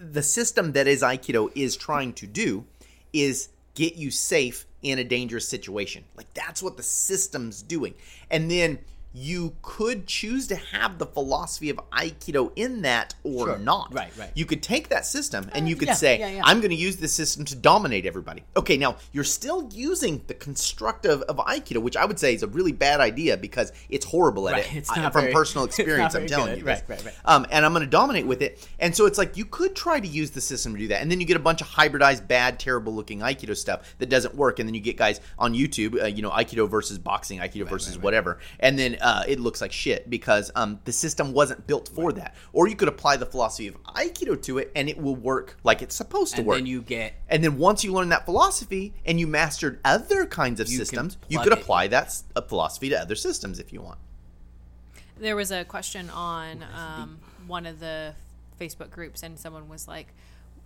[0.00, 2.64] the system that is Aikido is trying to do,
[3.12, 6.04] is get you safe in a dangerous situation.
[6.16, 7.94] Like that's what the system's doing,
[8.30, 8.78] and then.
[9.16, 13.58] You could choose to have the philosophy of Aikido in that or Sure.
[13.58, 13.94] not.
[13.94, 14.30] Right, right.
[14.34, 16.42] You could take that system and you could yeah, say, yeah, yeah.
[16.44, 18.42] I'm going to use this system to dominate everybody.
[18.56, 22.48] Okay, now you're still using the constructive of Aikido, which I would say is a
[22.48, 24.78] really bad idea because it's horrible at Right, it.
[24.78, 26.58] it's I- from very- personal experience, I'm telling good.
[26.58, 26.64] you.
[26.64, 26.82] this.
[26.88, 27.14] Right, right, right.
[27.24, 28.66] Um, and I'm going to dominate with it.
[28.80, 31.08] And so it's like you could try to use the system to do that, and
[31.10, 34.68] then you get a bunch of hybridized, bad, terrible-looking Aikido stuff that doesn't work, and
[34.68, 38.38] then you get guys on YouTube, uh, you know, Aikido versus boxing, Aikido versus whatever,
[38.58, 42.34] and then uh, it looks like shit because um, the system wasn't built for that.
[42.54, 45.82] Or you could apply the philosophy of Aikido to it, and it will work like
[45.82, 46.56] it's supposed to and work.
[46.56, 50.58] then you get And then once you learn that philosophy and you mastered other kinds
[50.58, 51.62] of You systems, you plug could it.
[51.62, 53.98] apply that uh, philosophy to other systems if you want.
[55.18, 58.14] There was a question on um, one of the
[58.58, 60.08] Facebook groups, and someone was like,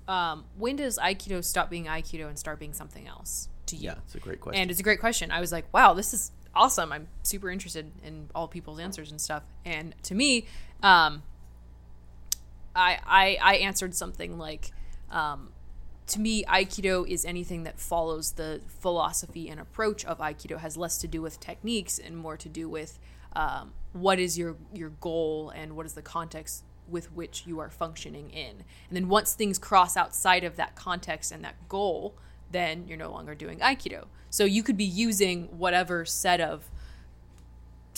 [0.07, 3.95] um, "When does Aikido stop being Aikido and start being something else to you?" Yeah,
[4.07, 4.63] it's a great question.
[4.63, 5.31] And it's a great question.
[5.31, 6.93] I was like, "Wow, this is awesome!
[6.93, 10.47] I'm super interested in all people's answers and stuff." And to me,
[10.83, 11.23] um,
[12.75, 14.73] I, I I answered something like,
[15.11, 15.51] um,
[16.09, 20.59] to me, Aikido is anything that follows the philosophy and approach of Aikido.
[20.59, 22.99] Has less to do with techniques and more to do with
[23.35, 27.71] um, what is your your goal and what is the context with which you are
[27.71, 28.65] functioning in.
[28.89, 32.15] And then once things cross outside of that context and that goal,
[32.51, 34.07] then you're no longer doing Aikido.
[34.31, 36.71] So you could be using whatever set of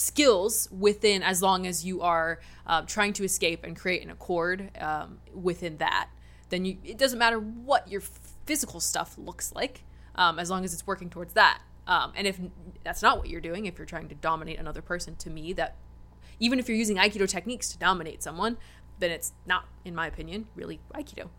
[0.01, 4.71] skills within as long as you are um, trying to escape and create an accord
[4.79, 6.09] um, within that
[6.49, 8.01] then you it doesn't matter what your
[8.47, 9.83] physical stuff looks like
[10.15, 12.39] um, as long as it's working towards that um, and if
[12.83, 15.75] that's not what you're doing if you're trying to dominate another person to me that
[16.39, 18.57] even if you're using aikido techniques to dominate someone
[18.97, 21.29] then it's not in my opinion really aikido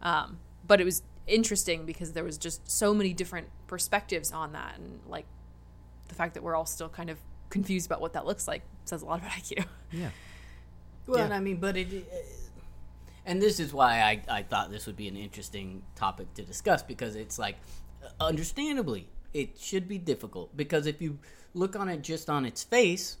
[0.00, 4.76] um, but it was interesting because there was just so many different perspectives on that
[4.76, 5.26] and like
[6.08, 7.18] the fact that we're all still kind of
[7.50, 9.64] confused about what that looks like says a lot about IQ.
[9.92, 10.08] yeah.
[11.06, 11.24] Well, Yeah.
[11.26, 11.88] and I mean, but it,
[13.26, 16.82] and this is why I, I thought this would be an interesting topic to discuss
[16.82, 17.56] because it's like,
[18.20, 21.18] understandably, it should be difficult because if you
[21.54, 23.18] look on it just on its face,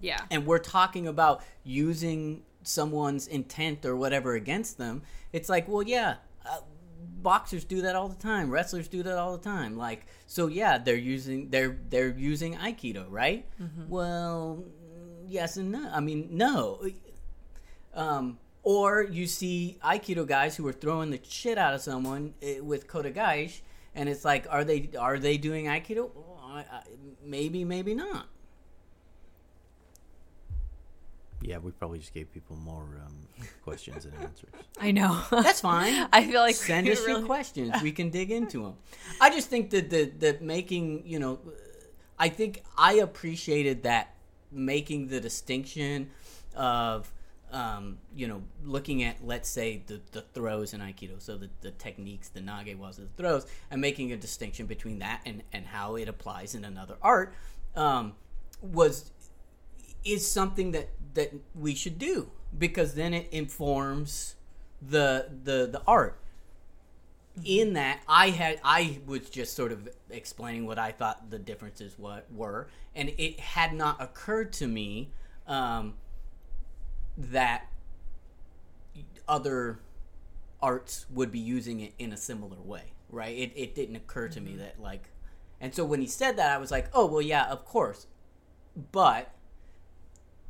[0.00, 0.18] Yeah.
[0.30, 6.16] and we're talking about using someone's intent or whatever against them, it's like, well, yeah,
[6.46, 6.60] uh,
[7.22, 9.76] boxers do that all the time, wrestlers do that all the time.
[9.76, 13.46] Like, so yeah, they're using they're they're using aikido, right?
[13.88, 15.90] Well, mm, yes and no.
[15.92, 16.80] I mean, no.
[17.94, 22.60] Um, or you see aikido guys who are throwing the shit out of someone eh,
[22.60, 23.60] with Kotegaeshi,
[23.94, 26.10] and it's like, are they are they doing aikido?
[26.14, 26.82] Well, I, I,
[27.24, 28.28] maybe, maybe not.
[31.42, 33.16] Yeah, we probably just gave people more um,
[33.62, 34.50] questions and answers.
[34.80, 35.22] I know.
[35.30, 36.06] That's fine.
[36.12, 37.74] I feel like Send we us your questions.
[37.82, 38.74] We can dig into them.
[39.20, 41.38] I just think that the that making you know,
[42.18, 44.14] I think I appreciated that
[44.52, 46.10] making the distinction
[46.54, 47.10] of
[47.52, 51.70] um, you know looking at let's say the the throws in aikido, so the, the
[51.70, 55.96] techniques, the nage waza the throws, and making a distinction between that and and how
[55.96, 57.32] it applies in another art
[57.76, 58.12] um,
[58.60, 59.10] was
[60.04, 64.36] is something that that we should do because then it informs
[64.80, 66.18] the the the art.
[67.44, 71.94] In that i had i was just sort of explaining what i thought the differences
[71.96, 75.12] what were and it had not occurred to me
[75.46, 75.94] um,
[77.16, 77.66] that
[79.26, 79.78] other
[80.60, 83.36] arts would be using it in a similar way right?
[83.36, 85.10] It, it didn't occur to me that like
[85.60, 88.06] and so when he said that i was like oh well yeah of course.
[88.92, 89.32] But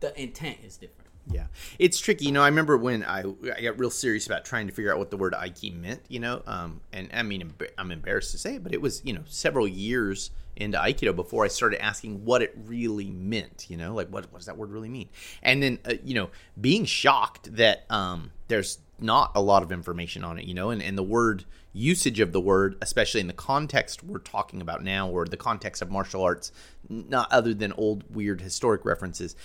[0.01, 1.47] the intent is different Yeah,
[1.79, 2.27] it's tricky.
[2.27, 3.25] You know, I remember when I
[3.57, 6.03] I got real serious about trying to figure out what the word Aiki meant.
[6.09, 9.13] You know, um, and I mean, I'm embarrassed to say it, but it was you
[9.13, 13.67] know several years into Aikido before I started asking what it really meant.
[13.69, 15.09] You know, like what what does that word really mean?
[15.43, 16.31] And then uh, you know,
[16.61, 20.45] being shocked that um, there's not a lot of information on it.
[20.45, 24.19] You know, and and the word usage of the word, especially in the context we're
[24.19, 26.53] talking about now, or the context of martial arts,
[26.89, 29.37] not other than old weird historic references,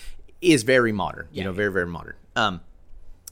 [0.46, 1.28] is very modern.
[1.32, 1.56] You Yeah, know, yeah.
[1.58, 2.16] very very modern.
[2.36, 2.62] Um,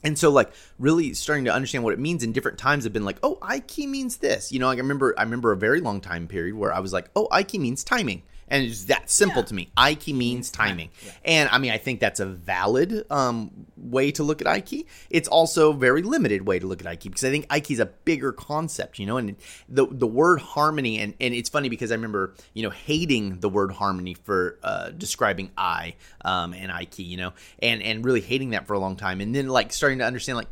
[0.02, 3.06] and so like really starting to understand what it means in different times have been
[3.06, 4.52] like, oh, Aiki means this.
[4.52, 6.92] You know, like I remember I remember a very long time period where I was
[6.92, 8.22] like, oh, Aiki means timing.
[8.48, 9.46] And it's that simple Yeah.
[9.46, 9.68] to me.
[9.76, 10.90] Aiki means timing.
[11.04, 11.12] Yeah.
[11.24, 14.84] And I mean, I think that's a valid um, way to look at Aiki.
[15.10, 17.80] It's also a very limited way to look at Aiki because I think Aiki is
[17.80, 19.36] a bigger concept, you know, and
[19.68, 23.48] the the word harmony and, and it's funny because I remember, you know, hating the
[23.48, 28.50] word harmony for uh, describing I um, and Aiki, you know, and, and really hating
[28.50, 29.20] that for a long time.
[29.20, 30.48] And then like starting to understand like,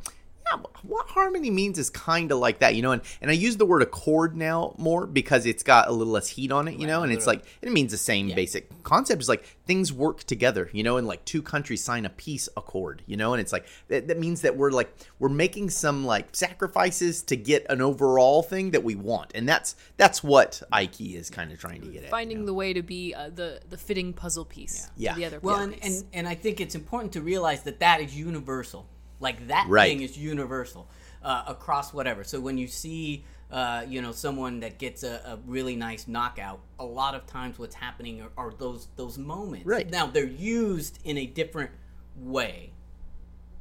[0.83, 3.67] what harmony means is kind of like that, you know, and, and I use the
[3.67, 7.03] word accord now more because it's got a little less heat on it, you know,
[7.03, 9.23] and it's like it means the same basic concept.
[9.23, 13.03] Is like things work together, you know, and like two countries sign a peace accord,
[13.07, 16.35] you know, and it's like that, that means that we're like we're making some like
[16.35, 21.31] sacrifices to get an overall thing that we want, and that's that's what Aiki is
[21.31, 22.11] kind of trying to get at.
[22.11, 22.47] Finding you know?
[22.47, 25.13] the way to be uh, the the fitting puzzle piece Yeah.
[25.13, 27.81] to the other Well, puzzle and, and and I think it's important to realize that
[27.81, 28.87] that is universal.
[29.23, 29.89] Like that Right.
[29.89, 30.89] thing is universal
[31.23, 32.25] uh, across whatever.
[32.25, 36.59] So when you see, uh, you know, someone that gets a, a really nice knockout,
[36.79, 39.65] a lot of times what's happening are, are those those moments.
[39.67, 39.89] Right.
[39.89, 41.71] now, they're used in a different
[42.17, 42.73] way,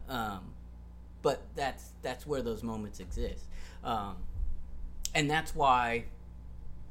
[0.09, 0.53] um,
[1.21, 3.45] but that's that's where those moments exist,
[3.83, 4.15] um,
[5.13, 6.05] and that's why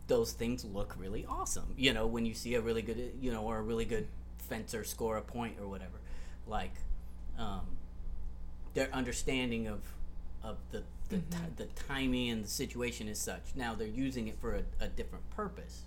[0.06, 1.74] those things look really awesome.
[1.76, 4.06] You know, when you see a really good, you know, or a really good
[4.38, 5.98] fencer score a point or whatever,
[6.46, 6.74] like
[7.38, 7.66] um,
[8.74, 9.80] their understanding of
[10.42, 11.44] of the the, mm-hmm.
[11.44, 13.42] ti- the timing and the situation is such.
[13.54, 15.84] Now they're using it for a, a different purpose.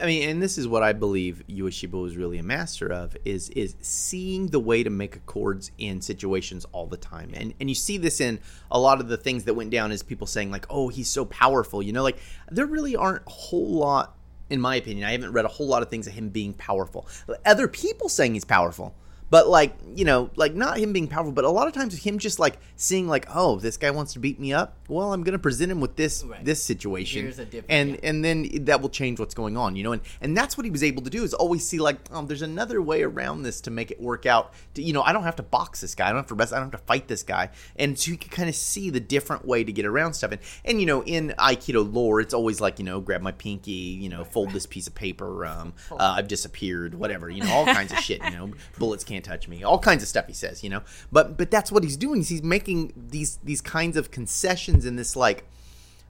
[0.00, 3.50] I mean, and this is what I believe Ueshiba was really a master of is
[3.50, 7.32] is seeing the way to make accords in situations all the time.
[7.34, 10.02] And and you see this in a lot of the things that went down is
[10.02, 12.18] people saying like, "Oh, he's so powerful." You know, like
[12.50, 14.16] there really aren't a whole lot
[14.48, 15.06] in my opinion.
[15.06, 17.06] I haven't read a whole lot of things of him being powerful.
[17.44, 18.94] Other people saying he's powerful.
[19.32, 22.18] But like, you know, like not him being powerful, but a lot of times him
[22.18, 24.76] just like seeing like, "Oh, this guy wants to beat me up.
[24.88, 26.44] Well, I'm going to present him with this Right.
[26.44, 28.10] this situation." Here's a different- and yeah.
[28.10, 30.70] and then that will change what's going on you know and and that's what he
[30.70, 33.70] was able to do is always see like oh there's another way around this to
[33.70, 36.08] make it work out to, you know i don't have to box this guy i
[36.10, 38.28] don't have to best i don't have to fight this guy and so you can
[38.30, 41.32] kind of see the different way to get around stuff and and you know in
[41.38, 44.86] aikido lore it's always like you know grab my pinky you know fold this piece
[44.86, 48.50] of paper um uh, i've disappeared whatever you know all kinds of shit you know
[48.78, 50.82] bullets can't touch me all kinds of stuff he says you know?
[51.10, 54.96] But but that's what he's doing is he's making these these kinds of concessions in
[54.96, 55.44] this like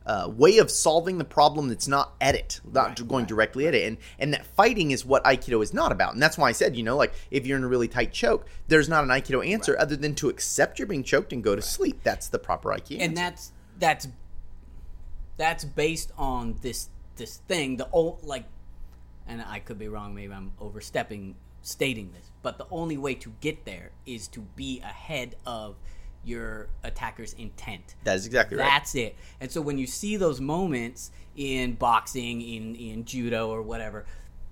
[0.05, 3.69] uh, way of solving the problem that's not at it, not Right, going right, directly
[3.69, 6.49] at it, and and that fighting is what Aikido is not about, and that's why
[6.49, 9.11] I said, you know, like if you're in a really tight choke, there's not an
[9.11, 12.01] Aikido answer other than to accept you're being choked and go to sleep.
[12.03, 13.01] That's the proper Aikido.
[13.01, 14.09] and that's that's
[15.37, 18.45] that's based on this this thing the old like
[19.27, 23.33] and i could be wrong maybe i'm overstepping stating this but the only way to
[23.41, 25.77] get there is to be ahead of
[26.25, 28.65] your attacker's intent that is exactly right.
[28.65, 33.63] that's it and so when you see those moments in boxing in in judo or
[33.63, 34.05] whatever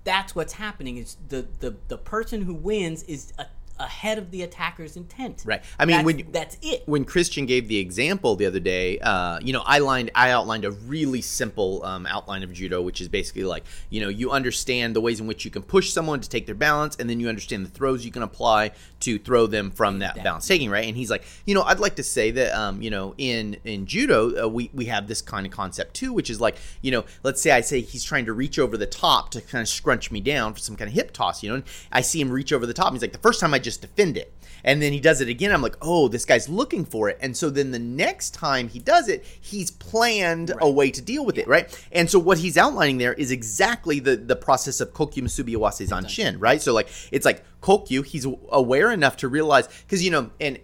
[0.03, 3.45] that's what's happening is the the, the person who wins is a,
[3.83, 5.43] ahead of the attacker's intent.
[5.45, 5.61] Right.
[5.79, 6.83] I mean, that's, when that's it.
[6.85, 10.65] when Christian gave the example the other day, uh, you know, I lined, I outlined
[10.65, 14.95] a really simple um, outline of judo, which is basically like, you know, you understand
[14.95, 17.29] the ways in which you can push someone to take their balance, and then you
[17.29, 18.71] understand the throws you can apply
[19.01, 20.85] to throw them from that balance taking, right?
[20.85, 23.85] And he's like, you know, I'd like to say that, um, you know, in in
[23.85, 27.05] judo, uh, we we have this kind of concept too, which is like, you know,
[27.23, 30.11] let's say I say he's trying to reach over the top to kind of scrunch
[30.11, 32.51] me down for some kind of hip toss, you know, and I see him reach
[32.51, 32.87] over the top.
[32.87, 34.33] And he's like, the first time I just defend it.
[34.63, 35.51] And then he does it again.
[35.51, 37.17] I'm like, oh, this guy's looking for it.
[37.21, 41.25] And so then the next time he does it, he's planned a way to deal
[41.25, 41.67] with it, right?
[41.91, 45.87] And so what he's outlining there is exactly the the process of Kokyu Musubi Awase
[45.87, 46.61] Zanshin, right?
[46.61, 50.59] So like it's like Kokyu, he's aware enough to realize because you know, and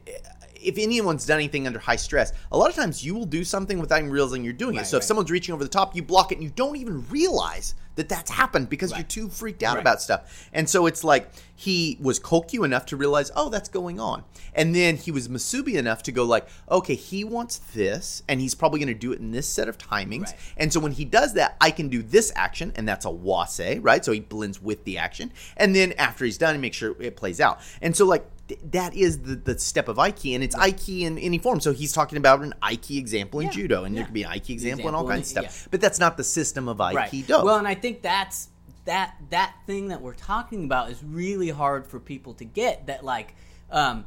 [0.62, 3.80] if anyone's done anything under high stress, a lot of times you will do something
[3.80, 4.80] without even realizing you're doing it.
[4.80, 7.08] Right, So if someone's reaching over the top, you block it and you don't even
[7.10, 9.82] realize that that's happened because you're too freaked out Right.
[9.82, 10.48] about stuff.
[10.54, 14.24] And so it's like he was Kokyu enough to realize, oh, that's going on.
[14.54, 18.54] And then he was Musubi enough to go like, okay, he wants this, and he's
[18.54, 20.26] probably going to do it in this set of timings.
[20.26, 20.36] Right.
[20.58, 24.06] And so when he does that, I can do this action, and that's awase, right?
[24.06, 25.32] So he blends with the action.
[25.58, 27.60] And then after he's done, he makes sure it plays out.
[27.82, 31.18] And so like th- that is the, the step of Aiki, and it's Aiki in
[31.18, 31.60] any form.
[31.60, 34.00] So he's talking about an Aiki example in Yeah, judo, and yeah.
[34.00, 35.50] there could be an Aiki example, in all kinds of yeah.
[35.50, 35.68] stuff.
[35.72, 37.12] But that's not the system of right.
[37.12, 37.44] Aikido.
[37.44, 38.50] Well, and I think that's
[38.86, 42.88] that that thing that we're talking about is really hard for people to get.
[42.88, 43.36] That like,
[43.72, 44.06] um,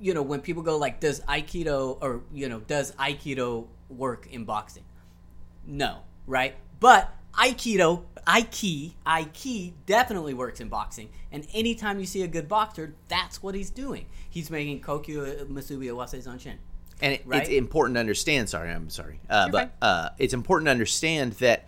[0.00, 4.44] you know, when people go like, does Aikido or you know, does Aikido work in
[4.44, 4.84] boxing?
[5.66, 6.54] No, right?
[6.80, 11.08] But Aikido, Aiki, Aiki definitely works in boxing.
[11.32, 14.06] And anytime you see a good boxer, that's what he's doing.
[14.28, 16.56] He's making Kokyu Musubi Awase Zanshin.
[17.00, 17.40] and it, right?
[17.42, 18.48] it's important to understand.
[18.50, 21.66] Sorry, I'm sorry, uh, You're but uh, it's important to understand that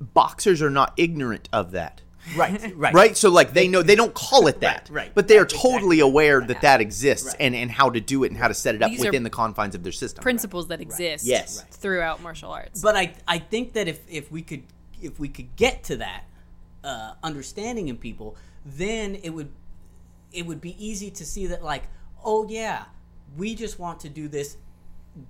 [0.00, 2.02] boxers are not ignorant of that.
[2.36, 5.10] Right, right, Right, so like they know they don't call it that, right.
[5.14, 7.36] But they are totally exactly aware that that exists Right.
[7.40, 9.30] and and how to do it and how to set it up These within the
[9.30, 10.22] confines of their system.
[10.22, 11.58] principles that exist Yes.
[11.62, 11.70] Right.
[11.74, 12.82] throughout martial arts.
[12.82, 14.62] But I I think that if if we could
[15.02, 16.24] if we could get to that
[16.84, 19.50] uh, understanding in people, then it would
[20.32, 21.84] it would be easy to see that like
[22.24, 22.84] oh yeah
[23.36, 24.56] we just want to do this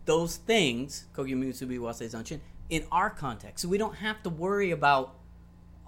[0.04, 2.40] those things Kokyu Musubi Wase Zanshin
[2.70, 5.14] in our context, so we don't have to worry about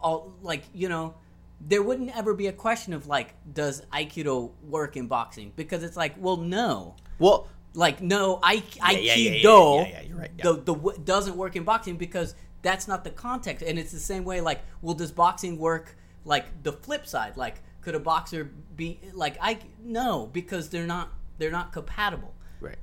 [0.02, 1.14] all like you know
[1.60, 5.52] there wouldn't ever be a question of like does aikido work in boxing?
[5.56, 6.94] Because it's like well no.
[7.18, 11.64] Well, like no I, yeah, aikido yeah, yeah, right, the the w- doesn't work in
[11.64, 15.58] boxing because that's not the context and it's the same way like well does boxing
[15.58, 20.86] work like the flip side like could a boxer be like I no because they're
[20.86, 22.76] not they're not compatible right.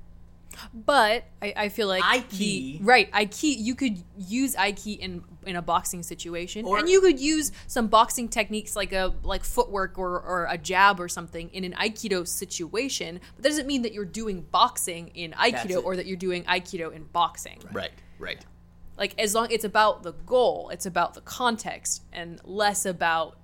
[0.73, 2.37] But I, I feel like Aiki.
[2.37, 6.99] the right Aiki you could use Aiki in in a boxing situation, Or- and you
[7.01, 11.49] could use some boxing techniques like a like footwork or, or a jab or something
[11.49, 13.19] in an Aikido situation.
[13.35, 16.91] But that doesn't mean that you're doing boxing in Aikido or that you're doing Aikido
[16.91, 17.59] in boxing.
[17.71, 18.43] Right, right.
[18.97, 23.37] Like as long it's about the goal, it's about the context, and less about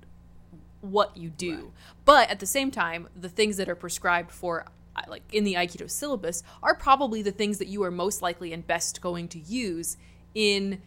[0.82, 1.72] what you do.
[2.06, 5.54] But at the same time, the things that are prescribed for uh, like in the
[5.56, 9.40] aikido syllabus are probably the things that you are most likely and best going to
[9.40, 9.98] use
[10.36, 10.82] in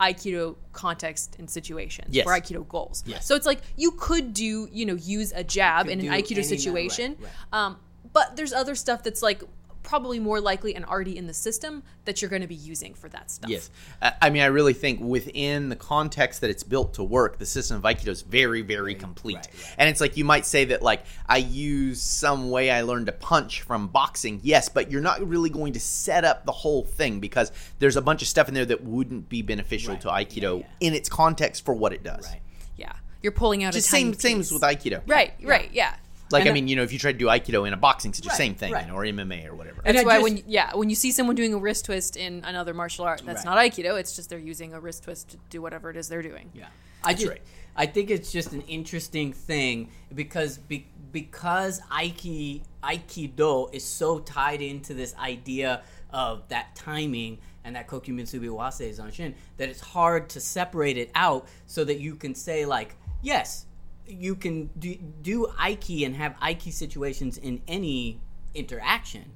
[0.00, 2.24] aikido context and situations Yes.
[2.24, 3.02] for aikido goals.
[3.06, 3.26] Yes.
[3.26, 7.16] So it's like you could do, you know, use a jab in an aikido situation.
[7.20, 7.78] right, Um
[8.12, 9.42] but there's other stuff that's like
[9.82, 13.08] probably more likely and already in the system that you're going to be using for
[13.10, 13.50] that stuff.
[13.50, 13.70] Yes,
[14.00, 17.46] I I mean, I really think within the context that it's built to work, the
[17.46, 19.36] system of Aikido is very, very complete.
[19.36, 19.74] right, right.
[19.78, 23.12] And it's like you might say that, like, I use some way I learned to
[23.12, 24.40] punch from boxing.
[24.42, 28.02] Yes, but you're not really going to set up the whole thing because there's a
[28.02, 30.88] bunch of stuff in there that wouldn't be beneficial Right, to Aikido yeah, yeah.
[30.88, 32.26] in its context for what it does.
[32.30, 32.40] right
[32.76, 32.92] Yeah.
[33.22, 34.46] You're pulling out Just a tiny same, same piece.
[34.48, 35.02] as with Aikido.
[35.06, 35.94] Right, right, yeah.
[36.32, 38.12] Like, And I mean, you know, if you try to do Aikido in a boxing
[38.12, 38.86] situation, Right, same thing, right.
[38.86, 39.82] you know, or MMA or whatever.
[39.84, 42.42] And That's why just- when yeah, when you see someone doing a wrist twist in
[42.44, 43.54] another martial art, that's Right.
[43.54, 43.98] not aikido.
[43.98, 46.50] It's just they're using a wrist twist to do whatever it is they're doing.
[46.54, 46.66] Yeah,
[47.04, 47.42] I just right.
[47.76, 54.60] I think it's just an interesting thing because be, because Aiki Aikido is so tied
[54.60, 60.28] into this idea of that timing and that Kokyu Musubi Wase Zanshin that it's hard
[60.30, 63.64] to separate it out so that you can say like yes
[64.06, 68.20] you can do, do Aiki and have Aiki situations in any
[68.54, 69.32] interaction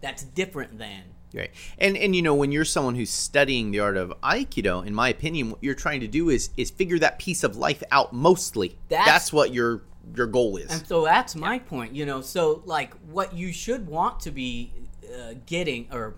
[0.00, 1.02] that's different than
[1.34, 1.50] Right.
[1.78, 5.08] And and you know, when you're someone who's studying the art of Aikido, in my
[5.08, 8.78] opinion, what you're trying to do is is figure that piece of life out mostly.
[8.88, 9.82] That's, That's- what your
[10.16, 10.70] your goal is.
[10.70, 12.20] And so that's my point, you know.
[12.20, 14.72] So like, what you should want to be
[15.08, 16.16] uh, getting, or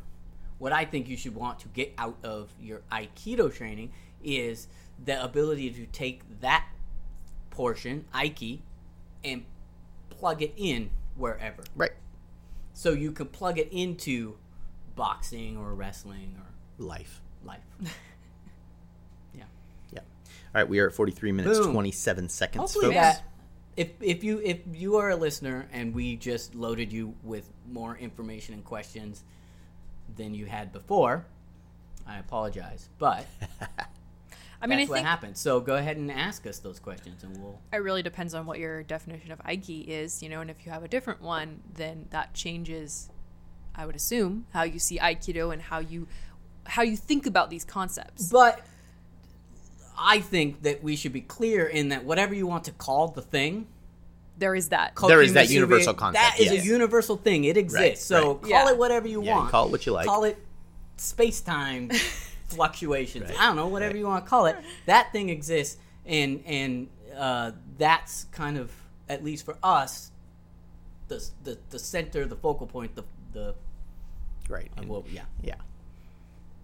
[0.59, 4.69] what I think you should want to get out of your Aikido training, is
[5.05, 6.67] the ability to take that
[7.55, 8.61] portion, Aiki,
[9.23, 9.45] and
[10.11, 11.63] plug it in wherever.
[11.77, 11.93] Right.
[12.73, 14.37] So you could plug it into
[14.97, 17.21] boxing or wrestling or Life.
[17.45, 17.61] life.
[19.35, 19.45] yeah.
[19.93, 20.01] Yeah.
[20.01, 20.05] All
[20.55, 21.73] right, we are at 43 minutes Boom.
[21.73, 22.95] 27 seconds, Hopefully folks.
[22.97, 23.23] that
[23.77, 27.97] if if you if you are a listener and we just loaded you with more
[27.97, 29.23] information and questions
[30.17, 31.27] than you had before,
[32.07, 32.89] I apologize.
[32.99, 33.27] But
[34.65, 35.37] I mean, that's I what think happened.
[35.37, 38.59] So go ahead and ask us those questions and we'll it really depends on what
[38.59, 42.07] your definition of Aiki is, you know, and if you have a different one, then
[42.11, 43.11] that changes,
[43.77, 46.09] I would assume, how you see Aikido and how you
[46.67, 48.31] how you think about these concepts.
[48.31, 48.61] But
[49.99, 53.21] I think that we should be clear in that whatever you want to call the
[53.23, 53.67] thing,
[54.39, 54.95] There is that.
[55.07, 56.65] There is that Kokyu Musubi, universal concept, That is yes.
[56.65, 57.45] a universal thing.
[57.45, 57.81] It exists.
[57.83, 58.41] Right, so right.
[58.43, 58.71] call Yeah.
[58.71, 59.51] it whatever you Yeah, want.
[59.51, 60.07] call it what you like.
[60.07, 60.39] Call it
[60.97, 61.91] space time
[62.55, 63.29] fluctuations.
[63.31, 63.41] Right.
[63.41, 64.01] I don't know, whatever Right.
[64.01, 64.57] you want to call it.
[64.87, 65.77] That thing exists,
[66.07, 68.71] and and uh, that's kind of
[69.09, 70.11] at least for us,
[71.09, 73.55] the the, the center, the focal point, the the
[74.49, 74.71] Right.
[74.77, 75.23] and- well, yeah.
[75.43, 75.55] yeah.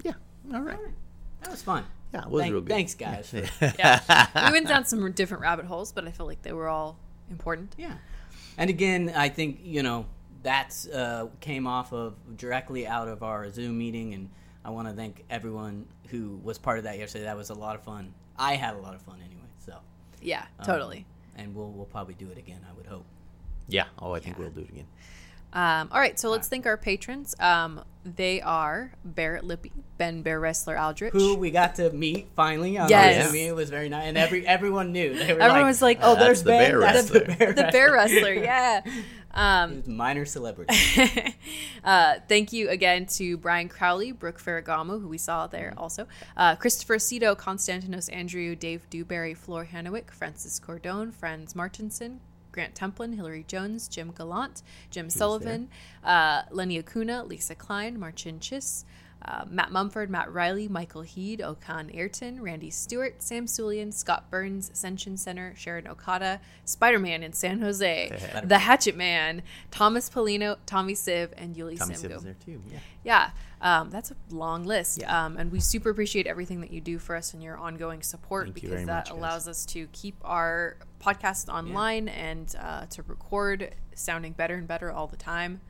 [0.04, 0.12] Yeah.
[0.52, 0.76] All right.
[0.76, 0.94] All right.
[1.42, 1.84] That was fun.
[2.12, 2.68] Yeah, it was Thank- real good.
[2.68, 3.30] Thanks, guys.
[3.30, 4.26] for- yeah.
[4.46, 6.98] we went down some different rabbit holes, but I feel like they were all
[7.30, 7.74] important.
[7.78, 7.94] Yeah.
[8.58, 10.06] And again, I think, you know,
[10.42, 14.12] that's uh, came off of directly out of our Zoom meeting.
[14.12, 14.28] And
[14.64, 17.24] I want to thank everyone who was part of that yesterday.
[17.24, 18.12] That was a lot of fun.
[18.38, 19.40] I had a lot of fun anyway.
[19.64, 19.74] So,
[20.20, 21.06] Yeah, um, totally.
[21.36, 23.04] and we'll, we'll probably do it again, I would hope.
[23.68, 23.84] Yeah.
[23.98, 24.86] Oh, I think we'll do it again.
[25.52, 27.34] Um, all right, so let's thank our patrons.
[27.40, 31.12] Um, they are Barrett Lippy, Ben Bear Wrestler Aldrich.
[31.12, 33.16] Who we got to meet finally on Yes.
[33.16, 33.48] our Zoom meeting.
[33.48, 34.06] It was very nice.
[34.06, 35.12] And every everyone knew.
[35.12, 36.70] They were Everyone like, was like, oh, That's there's the Ben.
[36.70, 38.80] bear That's the wrestler." bear the Bear Wrestler, yeah.
[39.32, 40.74] Um, minor celebrity.
[41.84, 46.06] uh, thank you again to Brian Crowley, Brooke Ferragamo, who we saw there also,
[46.36, 52.20] uh, Christopher Cito, Constantinos Andrew, Dave Dewberry, Floor Hannewick, Francis Cordone, Franz Martinson,
[52.52, 55.68] Grant Templin, Hillary Jones, Jim Gallant, Jim Sullivan,
[56.04, 58.84] uh, Lenny Acuna, Lisa Klein, Marcin Chiss,
[59.24, 64.70] uh, Matt Mumford, Matt Riley, Michael Heed, Okan Ayrton, Randy Stewart, Sam Sulian, Scott Burns,
[64.70, 68.10] Ascension Center, Sharon Okada, Spider Man in San Jose,
[68.44, 72.62] The Hatchet Man, Thomas Polino, Tommy Siv, and Yuli Tommy there too.
[72.70, 72.78] Yeah.
[73.02, 73.30] Yeah,
[73.62, 75.00] um, that's a long list.
[75.00, 75.24] Yeah.
[75.24, 78.46] Um, and we super appreciate everything that you do for us and your ongoing support
[78.46, 79.18] Thank because that much, guys.
[79.18, 84.90] allows us to keep our podcast online and uh, to record sounding better and better
[84.90, 85.60] all the time.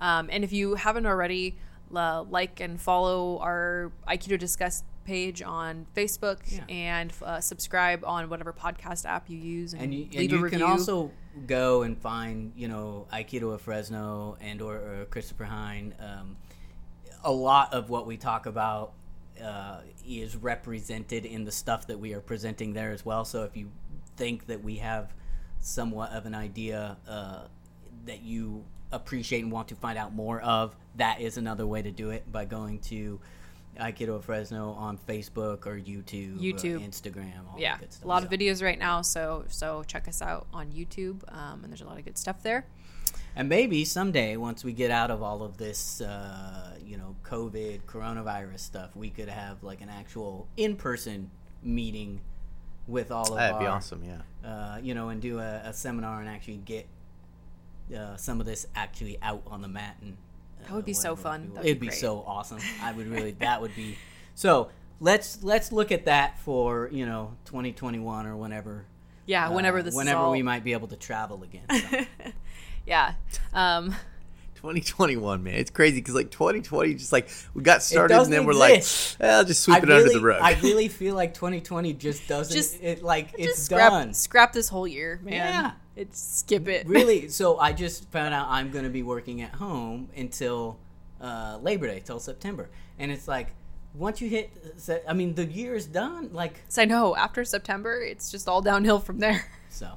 [0.00, 1.58] Um, and if you haven't already,
[1.94, 6.64] uh, like and follow our Aikido Discuss page on Facebook Yeah.
[6.68, 10.62] and uh, subscribe on whatever podcast app you use and, and you, and you can
[10.62, 11.10] also
[11.46, 15.94] go and find you know Aikido of Fresno and or, or Christopher Hine.
[15.98, 16.36] Um,
[17.24, 18.92] a lot of what we talk about
[19.42, 23.24] uh, is represented in the stuff that we are presenting there as well.
[23.24, 23.70] So if you
[24.16, 25.12] think that we have
[25.60, 27.42] somewhat of an idea uh,
[28.06, 31.90] that you appreciate and want to find out more of, that is another way to
[31.90, 33.20] do it by going to
[33.78, 36.86] Aikido of Fresno on Facebook or YouTube, or YouTube.
[36.86, 38.04] Instagram, all yeah, that good stuff.
[38.04, 39.02] a lot of So- videos right now.
[39.02, 42.42] So so check us out on YouTube, um, and there's a lot of good stuff
[42.42, 42.66] there.
[43.34, 47.82] And maybe someday, once we get out of all of this, uh, you know, COVID,
[47.84, 51.30] coronavirus stuff, we could have like an actual in-person
[51.62, 52.20] meeting
[52.88, 53.36] with all of us.
[53.38, 54.02] That'd our, be awesome.
[54.04, 54.48] Yeah.
[54.48, 56.86] uh, you know, and do a, a seminar and actually get
[57.96, 59.96] uh, some of this actually out on the mat.
[60.02, 60.16] And uh,
[60.66, 61.42] That would be so fun.
[61.42, 61.98] It- That'd be It'd be great.
[61.98, 62.58] so awesome.
[62.82, 63.32] I would really.
[63.38, 63.96] That would be.
[64.34, 68.84] So let's let's look at that for you know 2021 or whenever.
[69.26, 71.64] Yeah, whenever uh, this whenever is all, we might be able to travel again.
[71.90, 72.04] So.
[72.86, 73.12] yeah.
[73.52, 73.94] Um,
[74.56, 75.54] 2021, man.
[75.54, 78.82] It's crazy because like 2020, just like we got started and then we're like,
[79.20, 80.40] eh, I'll just sweep I it really, under the rug.
[80.42, 82.54] I really feel like 2020 just doesn't.
[82.54, 84.12] Just- it like it's scrap done.
[84.14, 85.32] scrap this whole year, man.
[85.32, 85.70] Yeah.
[86.00, 86.86] It's skip it.
[86.86, 87.28] really.
[87.40, 90.78] So I just found out I'm going to be working at home until
[91.20, 93.48] uh, Labor Day, till September, and it's like
[93.94, 94.50] once you hit,
[95.06, 96.30] I mean, the year is done.
[96.32, 99.46] Like So I know after September, it's just all downhill from there.
[99.68, 99.90] so,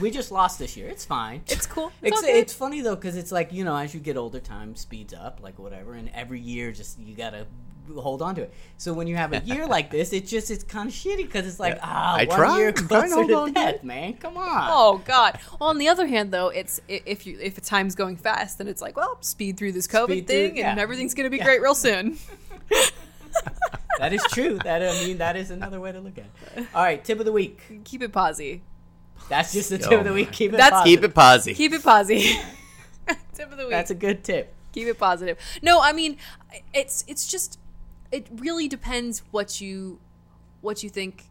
[0.00, 0.88] we just lost this year.
[0.88, 1.42] It's fine.
[1.46, 1.92] It's cool.
[2.02, 4.74] It's, It's, it's funny though because it's like you know as you get older time
[4.74, 7.46] speeds up like whatever and every year just you gotta
[7.94, 10.64] hold on to it so when you have a year like this it's just it's
[10.64, 11.80] kind of shitty because it's like Yeah.
[11.84, 12.58] ah I one try.
[12.58, 13.84] year I'm closer to on to death it.
[13.84, 15.38] man come on Oh God!
[15.60, 18.82] Well, on the other hand, though, it's if you if time's going fast, then it's
[18.82, 20.82] like, well, speed through this COVID Speed through- thing, and yeah.
[20.82, 21.44] everything's gonna be Yeah.
[21.44, 22.18] great real soon.
[23.98, 26.24] that is true that I mean that is another way to look at
[26.56, 28.62] it all right tip of the week Keep it posy.
[29.28, 31.00] that's just the tip Oh of the week keep it That's- positive.
[31.00, 31.54] Keep it posy.
[31.54, 32.36] Keep it posy.
[33.34, 33.70] Tip of the week.
[33.70, 35.38] that's a good tip keep it positive.
[35.62, 36.16] No, I mean,
[36.74, 37.58] it's it's just
[38.12, 40.00] it really depends what you
[40.60, 41.24] what you think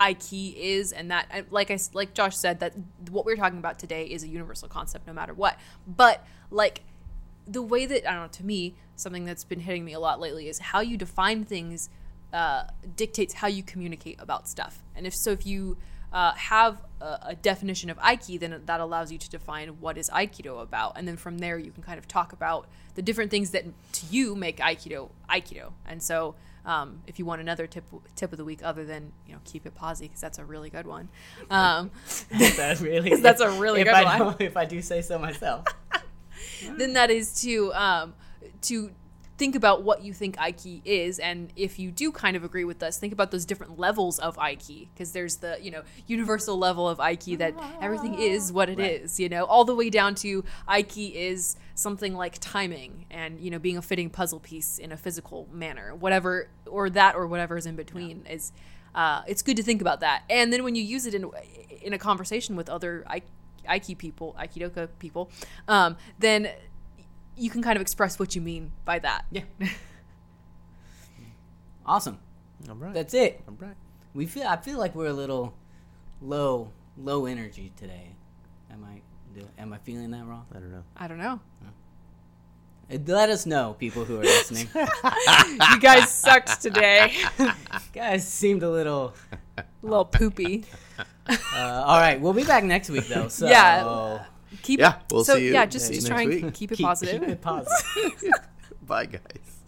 [0.00, 2.74] Aiki is, and that, like I like Josh said, that
[3.10, 5.58] what we're talking about today is a universal concept, no matter what.
[5.86, 6.82] But like
[7.46, 10.20] the way that I don't know, to me, something that's been hitting me a lot
[10.20, 11.90] lately is how you define things
[12.32, 12.64] uh,
[12.96, 14.82] dictates how you communicate about stuff.
[14.94, 15.76] And if so, if you
[16.12, 20.10] uh, have a, a definition of Aiki, then that allows you to define what is
[20.10, 23.50] Aikido about, and then from there you can kind of talk about the different things
[23.50, 25.72] that to you make Aikido Aikido.
[25.86, 26.34] And so,
[26.66, 27.84] um, if you want another tip
[28.16, 30.68] tip of the week other than you know keep it posy because that's a really
[30.70, 31.08] good one.
[31.50, 31.90] Um,
[32.30, 33.14] That's really.
[33.20, 34.18] That's a really good I one.
[34.18, 35.64] don't- If I do say so myself.
[36.76, 38.14] then that is to um,
[38.62, 38.90] to
[39.40, 42.82] think about what you think Aiki is, and if you do kind of agree with
[42.82, 46.86] us, think about those different levels of Aiki, because there's the you know universal level
[46.88, 49.18] of Aiki that everything is what it is, Right.
[49.20, 53.58] you know, all the way down to Aiki is something like timing and you know
[53.58, 57.66] being a fitting puzzle piece in a physical manner, whatever or that or whatever is
[57.66, 58.52] in between is.
[58.94, 61.24] Uh, it's good to think about that, and then when you use it in
[61.80, 63.22] in a conversation with other Ai-
[63.68, 65.30] Aiki people, Aikidoka people,
[65.68, 66.48] um, then
[67.40, 69.24] you can kind of express what you mean by that.
[69.30, 69.42] Yeah.
[71.86, 72.18] Awesome.
[72.68, 72.94] All right.
[72.94, 73.40] That's it.
[73.48, 73.74] All right.
[74.14, 74.46] We feel.
[74.46, 75.54] I feel like we're a little
[76.20, 78.10] low, low energy today.
[78.70, 79.00] Am I?
[79.34, 80.46] Do, am I feeling that wrong?
[80.54, 80.84] I don't know.
[80.96, 81.40] I don't know.
[83.06, 84.68] Let us know, people who are listening.
[85.72, 87.14] You guys sucked today.
[87.92, 89.14] Guys seemed a little.
[89.56, 90.64] A little poopy.
[91.28, 93.28] Uh, all right, we'll be back next week though.
[93.28, 94.24] So Yeah.
[94.62, 96.54] Keep Yeah, we'll so see you yeah, just next just try and week.
[96.54, 97.20] keep it keep, positive.
[97.20, 98.32] Keep it positive.
[98.86, 99.59] Bye, guys.